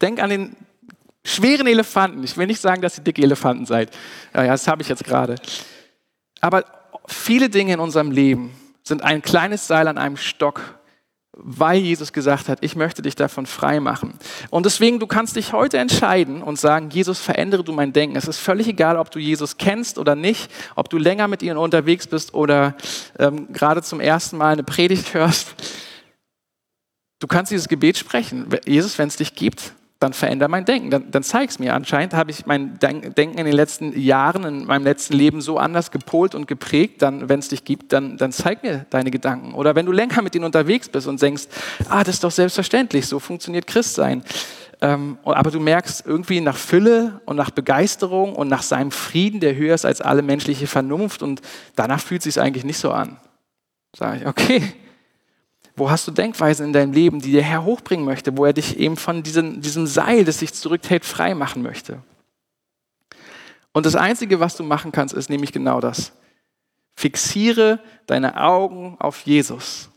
Denk 0.00 0.18
an 0.18 0.30
den 0.30 0.56
schweren 1.26 1.66
Elefanten. 1.66 2.24
Ich 2.24 2.38
will 2.38 2.46
nicht 2.46 2.62
sagen, 2.62 2.80
dass 2.80 2.96
ihr 2.96 3.04
dicke 3.04 3.20
Elefanten 3.20 3.66
seid. 3.66 3.90
Ja, 4.32 4.46
das 4.46 4.66
habe 4.66 4.80
ich 4.80 4.88
jetzt 4.88 5.04
gerade. 5.04 5.36
Aber 6.40 6.64
viele 7.06 7.50
Dinge 7.50 7.74
in 7.74 7.78
unserem 7.78 8.10
Leben 8.10 8.61
sind 8.92 9.02
ein 9.02 9.22
kleines 9.22 9.66
Seil 9.66 9.88
an 9.88 9.96
einem 9.96 10.18
Stock, 10.18 10.78
weil 11.32 11.80
Jesus 11.80 12.12
gesagt 12.12 12.50
hat, 12.50 12.58
ich 12.60 12.76
möchte 12.76 13.00
dich 13.00 13.14
davon 13.14 13.46
frei 13.46 13.80
machen. 13.80 14.18
Und 14.50 14.66
deswegen, 14.66 15.00
du 15.00 15.06
kannst 15.06 15.36
dich 15.36 15.54
heute 15.54 15.78
entscheiden 15.78 16.42
und 16.42 16.60
sagen, 16.60 16.90
Jesus, 16.90 17.18
verändere 17.18 17.64
du 17.64 17.72
mein 17.72 17.94
Denken. 17.94 18.16
Es 18.16 18.28
ist 18.28 18.36
völlig 18.36 18.68
egal, 18.68 18.98
ob 18.98 19.10
du 19.10 19.18
Jesus 19.18 19.56
kennst 19.56 19.96
oder 19.96 20.14
nicht, 20.14 20.50
ob 20.74 20.90
du 20.90 20.98
länger 20.98 21.26
mit 21.26 21.42
ihm 21.42 21.56
unterwegs 21.56 22.06
bist 22.06 22.34
oder 22.34 22.76
ähm, 23.18 23.50
gerade 23.50 23.80
zum 23.80 23.98
ersten 23.98 24.36
Mal 24.36 24.52
eine 24.52 24.62
Predigt 24.62 25.14
hörst. 25.14 25.54
Du 27.18 27.26
kannst 27.26 27.50
dieses 27.50 27.68
Gebet 27.68 27.96
sprechen. 27.96 28.46
Jesus, 28.66 28.98
wenn 28.98 29.08
es 29.08 29.16
dich 29.16 29.34
gibt, 29.34 29.72
dann 30.02 30.12
veränder 30.12 30.48
mein 30.48 30.64
Denken, 30.64 30.90
dann, 30.90 31.10
dann 31.10 31.22
zeig 31.22 31.50
es 31.50 31.58
mir. 31.58 31.74
Anscheinend 31.74 32.14
habe 32.14 32.30
ich 32.30 32.46
mein 32.46 32.78
Denken 32.78 33.38
in 33.38 33.44
den 33.44 33.54
letzten 33.54 33.98
Jahren, 33.98 34.44
in 34.44 34.66
meinem 34.66 34.84
letzten 34.84 35.14
Leben 35.14 35.40
so 35.40 35.58
anders 35.58 35.90
gepolt 35.90 36.34
und 36.34 36.46
geprägt, 36.48 37.02
dann, 37.02 37.28
wenn 37.28 37.38
es 37.38 37.48
dich 37.48 37.64
gibt, 37.64 37.92
dann, 37.92 38.16
dann 38.16 38.32
zeig 38.32 38.62
mir 38.62 38.86
deine 38.90 39.10
Gedanken. 39.10 39.54
Oder 39.54 39.74
wenn 39.74 39.86
du 39.86 39.92
länger 39.92 40.22
mit 40.22 40.34
ihnen 40.34 40.44
unterwegs 40.44 40.88
bist 40.88 41.06
und 41.06 41.22
denkst, 41.22 41.44
ah, 41.88 42.02
das 42.02 42.16
ist 42.16 42.24
doch 42.24 42.30
selbstverständlich, 42.30 43.06
so 43.06 43.20
funktioniert 43.20 43.66
Christsein. 43.66 44.24
Ähm, 44.80 45.18
aber 45.22 45.52
du 45.52 45.60
merkst 45.60 46.04
irgendwie 46.04 46.40
nach 46.40 46.56
Fülle 46.56 47.20
und 47.24 47.36
nach 47.36 47.50
Begeisterung 47.50 48.34
und 48.34 48.48
nach 48.48 48.62
seinem 48.62 48.90
Frieden, 48.90 49.38
der 49.38 49.54
höher 49.54 49.76
ist 49.76 49.84
als 49.84 50.00
alle 50.00 50.22
menschliche 50.22 50.66
Vernunft 50.66 51.22
und 51.22 51.40
danach 51.76 52.00
fühlt 52.00 52.26
es 52.26 52.34
sich 52.34 52.42
eigentlich 52.42 52.64
nicht 52.64 52.78
so 52.78 52.90
an. 52.90 53.18
Sage 53.94 54.18
ich, 54.18 54.26
okay, 54.26 54.62
wo 55.76 55.90
hast 55.90 56.06
du 56.06 56.10
Denkweisen 56.10 56.66
in 56.66 56.72
deinem 56.72 56.92
Leben, 56.92 57.20
die 57.20 57.32
der 57.32 57.42
Herr 57.42 57.64
hochbringen 57.64 58.04
möchte, 58.04 58.36
wo 58.36 58.44
er 58.44 58.52
dich 58.52 58.78
eben 58.78 58.96
von 58.96 59.22
diesem, 59.22 59.60
diesem 59.60 59.86
Seil, 59.86 60.24
das 60.24 60.38
sich 60.38 60.52
zurückhält, 60.52 61.04
frei 61.04 61.34
machen 61.34 61.62
möchte? 61.62 61.98
Und 63.72 63.86
das 63.86 63.96
Einzige, 63.96 64.40
was 64.40 64.56
du 64.56 64.64
machen 64.64 64.92
kannst, 64.92 65.14
ist 65.14 65.30
nämlich 65.30 65.52
genau 65.52 65.80
das. 65.80 66.12
Fixiere 66.94 67.80
deine 68.06 68.40
Augen 68.40 68.96
auf 68.98 69.22
Jesus. 69.22 69.88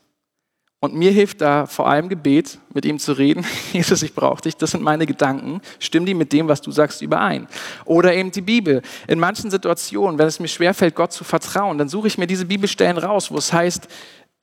Und 0.80 0.94
mir 0.94 1.12
hilft 1.12 1.42
da 1.42 1.66
vor 1.66 1.88
allem 1.88 2.10
Gebet, 2.10 2.60
mit 2.74 2.86
ihm 2.86 3.00
zu 3.00 3.14
reden. 3.14 3.44
Jesus, 3.74 4.04
ich 4.04 4.14
brauche 4.14 4.42
dich. 4.42 4.56
Das 4.56 4.72
sind 4.72 4.84
meine 4.84 5.06
Gedanken. 5.06 5.62
Stimm 5.80 6.06
die 6.06 6.14
mit 6.14 6.32
dem, 6.32 6.48
was 6.48 6.62
du 6.62 6.72
sagst, 6.72 7.02
überein. 7.02 7.48
Oder 7.86 8.14
eben 8.14 8.32
die 8.32 8.42
Bibel. 8.42 8.82
In 9.08 9.20
manchen 9.20 9.50
Situationen, 9.50 10.20
wenn 10.20 10.28
es 10.28 10.40
mir 10.40 10.48
schwerfällt, 10.48 10.94
Gott 10.94 11.12
zu 11.12 11.24
vertrauen, 11.24 11.78
dann 11.78 11.90
suche 11.90 12.08
ich 12.08 12.18
mir 12.18 12.28
diese 12.28 12.46
Bibelstellen 12.46 12.98
raus, 12.98 13.32
wo 13.32 13.38
es 13.38 13.52
heißt, 13.52 13.88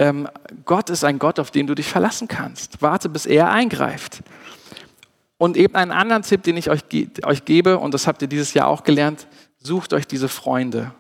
ähm, 0.03 0.29
Gott 0.65 0.91
ist 0.91 1.05
ein 1.05 1.21
Gott, 1.21 1.39
auf 1.39 1.53
den 1.53 1.69
du 1.69 1.77
dich 1.77 1.87
verlassen 1.87 2.27
kannst. 2.27 2.83
Warte, 2.83 3.09
bis 3.09 3.25
er 3.25 3.51
eingreift. 3.51 4.23
Und 5.39 5.57
eben 5.57 5.77
einen 5.77 5.93
anderen 5.93 6.23
Tipp, 6.23 6.43
den 6.43 6.57
ich 6.57 6.71
euch, 6.71 6.83
euch 7.25 7.45
gebe, 7.45 7.79
und 7.79 7.95
das 7.95 8.09
habt 8.09 8.21
ihr 8.21 8.29
dieses 8.29 8.53
Jahr 8.53 8.67
auch 8.67 8.83
gelernt, 8.83 9.29
sucht 9.59 9.93
euch 9.93 10.07
diese 10.07 10.29
Freunde. 10.29 10.93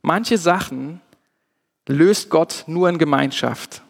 Manche 0.00 0.38
Sachen 0.38 1.02
löst 1.86 2.30
Gott 2.30 2.64
nur 2.66 2.88
in 2.88 2.96
Gemeinschaft. 2.96 3.82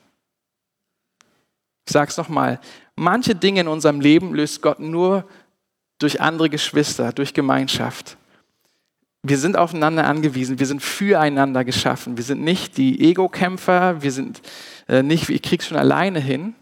Ich 1.87 1.93
sage 1.93 2.11
es 2.11 2.17
nochmal, 2.17 2.61
manche 2.97 3.37
Dinge 3.37 3.61
in 3.61 3.69
unserem 3.69 4.01
Leben 4.01 4.35
löst 4.35 4.63
Gott 4.63 4.81
nur 4.81 5.25
durch 5.99 6.21
andere 6.21 6.51
Geschwister, 6.51 7.13
durch 7.13 7.35
Gemeinschaft. 7.35 8.17
Wir 9.23 9.37
sind 9.37 9.57
aufeinander 9.57 10.07
angewiesen, 10.07 10.59
wir 10.59 10.67
sind 10.67 10.83
füreinander 10.83 11.65
geschaffen. 11.65 12.17
Wir 12.17 12.25
sind 12.25 12.43
nicht 12.43 12.79
die 12.79 13.11
Ego-Kämpfer, 13.11 14.03
wir 14.03 14.13
sind 14.13 14.41
äh, 14.89 15.03
nicht, 15.03 15.29
ich 15.29 15.43
krieg's 15.43 15.67
schon 15.67 15.77
alleine 15.77 16.21
hin. 16.21 16.55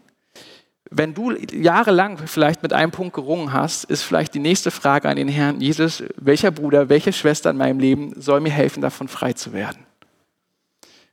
Wenn 0.90 1.14
du 1.14 1.32
jahrelang 1.52 2.18
vielleicht 2.18 2.62
mit 2.62 2.72
einem 2.72 2.90
Punkt 2.90 3.14
gerungen 3.14 3.52
hast, 3.52 3.84
ist 3.84 4.02
vielleicht 4.02 4.34
die 4.34 4.38
nächste 4.38 4.70
Frage 4.70 5.08
an 5.08 5.16
den 5.16 5.28
Herrn, 5.28 5.60
Jesus, 5.60 6.02
welcher 6.16 6.50
Bruder, 6.50 6.88
welche 6.88 7.12
Schwester 7.12 7.50
in 7.50 7.58
meinem 7.58 7.78
Leben 7.78 8.14
soll 8.20 8.40
mir 8.40 8.52
helfen, 8.52 8.80
davon 8.80 9.06
frei 9.06 9.34
zu 9.34 9.52
werden? 9.52 9.84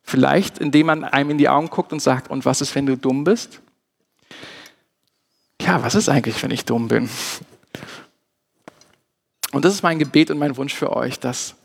Vielleicht, 0.01 0.59
indem 0.59 0.87
man 0.87 1.03
einem 1.03 1.31
in 1.31 1.37
die 1.37 1.49
Augen 1.49 1.69
guckt 1.69 1.91
und 1.91 2.01
sagt, 2.01 2.31
und 2.31 2.45
was 2.45 2.61
ist, 2.61 2.73
wenn 2.73 2.85
du 2.85 2.95
dumm 2.95 3.23
bist? 3.23 3.59
Ja, 5.61 5.83
was 5.83 5.95
ist 5.95 6.09
eigentlich, 6.09 6.41
wenn 6.41 6.51
ich 6.51 6.63
dumm 6.63 6.87
bin? 6.87 7.09
Und 9.55 9.63
das 9.63 9.73
ist 9.73 9.83
mein 9.83 9.99
Gebet 9.99 10.31
und 10.31 10.37
mein 10.37 10.57
Wunsch 10.57 10.73
für 10.73 10.93
euch, 10.93 11.17
dass, 11.17 11.55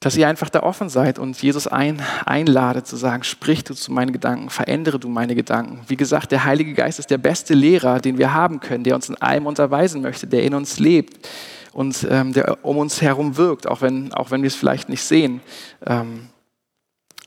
dass 0.00 0.16
ihr 0.16 0.26
einfach 0.26 0.48
da 0.48 0.62
offen 0.62 0.88
seid 0.88 1.18
und 1.18 1.36
Jesus 1.42 1.66
ein, 1.66 2.00
einladet 2.24 2.86
zu 2.86 2.96
sagen, 2.96 3.24
sprich 3.24 3.62
du 3.62 3.74
zu 3.74 3.92
meinen 3.92 4.10
Gedanken, 4.10 4.48
verändere 4.48 4.98
du 4.98 5.10
meine 5.10 5.34
Gedanken. 5.34 5.82
Wie 5.86 5.98
gesagt, 5.98 6.32
der 6.32 6.44
Heilige 6.44 6.72
Geist 6.72 6.98
ist 6.98 7.10
der 7.10 7.18
beste 7.18 7.52
Lehrer, 7.52 8.00
den 8.00 8.16
wir 8.16 8.32
haben 8.32 8.60
können, 8.60 8.84
der 8.84 8.94
uns 8.94 9.10
in 9.10 9.16
allem 9.16 9.44
unterweisen 9.44 10.00
möchte, 10.00 10.26
der 10.26 10.42
in 10.42 10.54
uns 10.54 10.78
lebt 10.78 11.28
und 11.74 12.06
ähm, 12.08 12.32
der 12.32 12.64
um 12.64 12.78
uns 12.78 13.02
herum 13.02 13.36
wirkt, 13.36 13.66
auch 13.66 13.82
wenn, 13.82 14.14
auch 14.14 14.30
wenn 14.30 14.40
wir 14.40 14.48
es 14.48 14.56
vielleicht 14.56 14.88
nicht 14.88 15.02
sehen. 15.02 15.42
Ähm, 15.84 16.30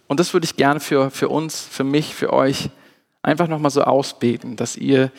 und 0.08 0.20
das 0.20 0.34
würde 0.34 0.46
ich 0.46 0.56
gerne 0.56 0.80
für, 0.80 1.12
für 1.12 1.30
uns, 1.30 1.62
für 1.62 1.84
mich, 1.84 2.16
für 2.16 2.34
euch 2.34 2.72
einfach 3.22 3.48
nochmal 3.48 3.70
so 3.70 3.84
ausbeten, 3.84 4.56
dass 4.56 4.76
ihr 4.76 5.12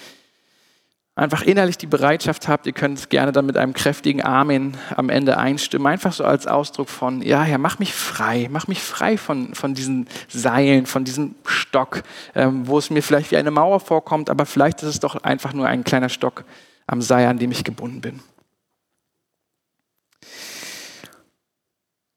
einfach 1.16 1.42
innerlich 1.42 1.78
die 1.78 1.86
Bereitschaft 1.86 2.48
habt, 2.48 2.66
ihr 2.66 2.72
könnt 2.72 3.08
gerne 3.08 3.30
dann 3.30 3.46
mit 3.46 3.56
einem 3.56 3.72
kräftigen 3.72 4.24
Amen 4.24 4.76
am 4.96 5.10
Ende 5.10 5.38
einstimmen, 5.38 5.86
einfach 5.86 6.12
so 6.12 6.24
als 6.24 6.46
Ausdruck 6.46 6.88
von, 6.88 7.22
ja, 7.22 7.42
Herr, 7.42 7.58
mach 7.58 7.78
mich 7.78 7.94
frei, 7.94 8.48
mach 8.50 8.66
mich 8.66 8.80
frei 8.80 9.16
von, 9.16 9.54
von 9.54 9.74
diesen 9.74 10.08
Seilen, 10.28 10.86
von 10.86 11.04
diesem 11.04 11.36
Stock, 11.44 12.02
ähm, 12.34 12.66
wo 12.66 12.78
es 12.78 12.90
mir 12.90 13.02
vielleicht 13.02 13.30
wie 13.30 13.36
eine 13.36 13.52
Mauer 13.52 13.78
vorkommt, 13.78 14.28
aber 14.28 14.44
vielleicht 14.44 14.82
ist 14.82 14.88
es 14.88 15.00
doch 15.00 15.16
einfach 15.22 15.52
nur 15.52 15.68
ein 15.68 15.84
kleiner 15.84 16.08
Stock 16.08 16.44
am 16.86 17.00
Seil, 17.00 17.28
an 17.28 17.38
dem 17.38 17.52
ich 17.52 17.62
gebunden 17.62 18.00
bin. 18.00 18.20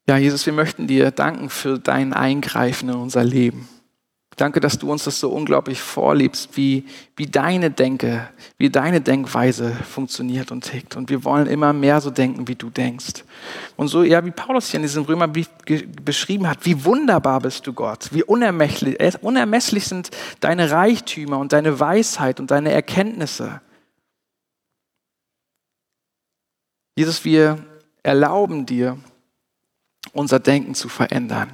Ja, 0.08 0.16
Jesus, 0.16 0.46
wir 0.46 0.54
möchten 0.54 0.86
dir 0.86 1.10
danken 1.10 1.50
für 1.50 1.78
dein 1.78 2.14
Eingreifen 2.14 2.88
in 2.88 2.94
unser 2.94 3.22
Leben. 3.22 3.68
Danke, 4.38 4.60
dass 4.60 4.78
du 4.78 4.90
uns 4.90 5.02
das 5.02 5.18
so 5.18 5.30
unglaublich 5.30 5.80
vorliebst, 5.80 6.56
wie, 6.56 6.86
wie 7.16 7.26
deine 7.26 7.72
Denke, 7.72 8.28
wie 8.56 8.70
deine 8.70 9.00
Denkweise 9.00 9.72
funktioniert 9.72 10.52
und 10.52 10.62
tickt. 10.62 10.94
Und 10.94 11.10
wir 11.10 11.24
wollen 11.24 11.48
immer 11.48 11.72
mehr 11.72 12.00
so 12.00 12.10
denken, 12.10 12.46
wie 12.46 12.54
du 12.54 12.70
denkst. 12.70 13.24
Und 13.76 13.88
so, 13.88 14.04
ja, 14.04 14.24
wie 14.24 14.30
Paulus 14.30 14.70
hier 14.70 14.78
in 14.78 14.82
diesem 14.82 15.02
Römerbrief 15.02 15.50
beschrieben 16.04 16.48
hat, 16.48 16.64
wie 16.64 16.84
wunderbar 16.84 17.40
bist 17.40 17.66
du 17.66 17.72
Gott, 17.72 18.10
wie 18.12 18.22
unermesslich, 18.22 18.96
unermesslich 19.22 19.86
sind 19.86 20.10
deine 20.38 20.70
Reichtümer 20.70 21.38
und 21.38 21.52
deine 21.52 21.80
Weisheit 21.80 22.38
und 22.38 22.52
deine 22.52 22.70
Erkenntnisse. 22.70 23.60
Jesus, 26.96 27.24
wir 27.24 27.58
erlauben 28.04 28.66
dir, 28.66 28.98
unser 30.12 30.38
Denken 30.38 30.76
zu 30.76 30.88
verändern. 30.88 31.50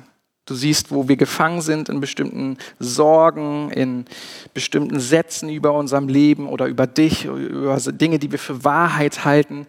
Du 0.47 0.55
siehst, 0.55 0.91
wo 0.91 1.09
wir 1.09 1.17
gefangen 1.17 1.63
sind 1.63 1.89
in 1.89 2.01
bestimmten 2.01 2.59
Sorgen, 2.79 3.71
in 3.71 4.05
bestimmten 4.53 5.01
Sätzen 5.01 5.49
über 5.49 5.73
unserem 5.73 6.09
Leben 6.09 6.49
oder 6.49 6.67
über 6.67 6.87
dich, 6.87 7.25
über 7.25 7.79
Dinge, 7.79 8.19
die 8.19 8.31
wir 8.31 8.39
für 8.39 8.63
Wahrheit 8.63 9.25
halten. 9.25 9.67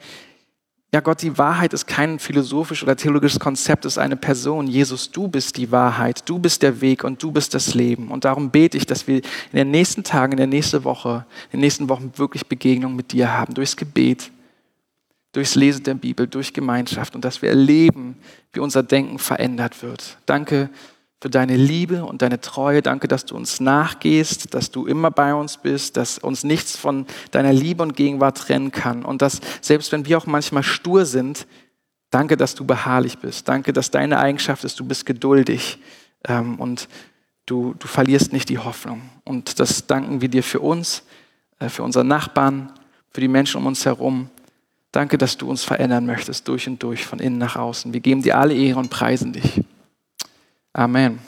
Ja, 0.94 1.00
Gott, 1.00 1.22
die 1.22 1.38
Wahrheit 1.38 1.74
ist 1.74 1.88
kein 1.88 2.20
philosophisches 2.20 2.84
oder 2.84 2.96
theologisches 2.96 3.40
Konzept, 3.40 3.86
ist 3.86 3.98
eine 3.98 4.18
Person. 4.18 4.68
Jesus, 4.68 5.12
du 5.12 5.28
bist 5.28 5.58
die 5.58 5.72
Wahrheit, 5.72 6.28
du 6.28 6.40
bist 6.40 6.62
der 6.62 6.80
Weg 6.82 7.04
und 7.04 7.22
du 7.24 7.32
bist 7.32 7.54
das 7.54 7.74
Leben. 7.74 8.12
Und 8.12 8.26
darum 8.26 8.50
bete 8.50 8.78
ich, 8.78 8.86
dass 8.86 9.08
wir 9.08 9.18
in 9.18 9.58
den 9.58 9.72
nächsten 9.72 10.04
Tagen, 10.04 10.34
in 10.34 10.38
der 10.38 10.48
nächsten 10.48 10.84
Woche, 10.84 11.26
in 11.52 11.58
den 11.58 11.62
nächsten 11.62 11.90
Wochen 11.90 12.12
wirklich 12.16 12.46
Begegnung 12.48 12.96
mit 12.96 13.12
dir 13.14 13.32
haben, 13.32 13.54
durchs 13.54 13.76
Gebet, 13.78 14.32
durchs 15.36 15.56
Lesen 15.56 15.84
der 15.84 15.95
Bibel, 15.95 16.28
durch 16.28 16.54
Gemeinschaft 16.54 17.13
und 17.13 17.26
dass 17.26 17.41
wir 17.41 17.50
erleben, 17.50 18.17
wie 18.54 18.62
unser 18.62 18.84
Denken 18.84 19.19
verändert 19.19 19.84
wird. 19.84 20.17
Danke 20.26 20.69
für 21.19 21.30
deine 21.30 21.58
Liebe 21.58 22.06
und 22.06 22.21
deine 22.21 22.39
Treue. 22.39 22.82
Danke, 22.82 23.10
dass 23.10 23.26
du 23.26 23.36
uns 23.36 23.60
nachgehst, 23.60 24.54
dass 24.54 24.71
du 24.71 24.86
immer 24.86 25.12
bei 25.12 25.34
uns 25.34 25.58
bist, 25.58 25.98
dass 25.98 26.17
uns 26.17 26.45
nichts 26.45 26.78
von 26.78 27.06
deiner 27.32 27.52
Liebe 27.52 27.84
und 27.84 27.98
Gegenwart 27.98 28.38
trennen 28.38 28.71
kann 28.71 29.04
und 29.04 29.21
dass 29.21 29.41
selbst 29.60 29.91
wenn 29.91 30.06
wir 30.06 30.17
auch 30.17 30.26
manchmal 30.26 30.63
stur 30.63 31.06
sind, 31.06 31.48
danke, 32.12 32.38
dass 32.38 32.56
du 32.56 32.63
beharrlich 32.63 33.17
bist. 33.17 33.50
Danke, 33.50 33.74
dass 33.74 33.91
deine 33.91 34.19
Eigenschaft 34.19 34.63
ist, 34.63 34.80
du 34.80 34.86
bist 34.86 35.06
geduldig 35.06 35.80
ähm, 36.26 36.60
und 36.60 36.88
du, 37.45 37.76
du 37.78 37.88
verlierst 37.88 38.32
nicht 38.32 38.48
die 38.48 38.60
Hoffnung. 38.60 39.02
Und 39.26 39.60
das 39.60 39.86
danken 39.86 40.21
wir 40.21 40.30
dir 40.30 40.43
für 40.43 40.62
uns, 40.62 41.04
äh, 41.60 41.67
für 41.67 41.84
unsere 41.84 42.06
Nachbarn, 42.06 42.71
für 43.10 43.19
die 43.19 43.28
Menschen 43.28 43.58
um 43.58 43.65
uns 43.65 43.86
herum. 43.86 44.30
Danke, 44.96 45.18
dass 45.18 45.38
du 45.38 45.50
uns 45.50 45.66
verändern 45.66 46.06
möchtest, 46.06 46.48
durch 46.48 46.70
und 46.70 46.82
durch, 46.82 47.06
von 47.06 47.20
innen 47.20 47.38
nach 47.38 47.58
außen. 47.58 47.92
Wir 47.92 48.00
geben 48.00 48.22
dir 48.22 48.38
alle 48.38 48.56
Ehre 48.56 48.80
und 48.80 48.90
preisen 48.90 49.34
dich. 49.34 49.62
Amen. 50.72 51.20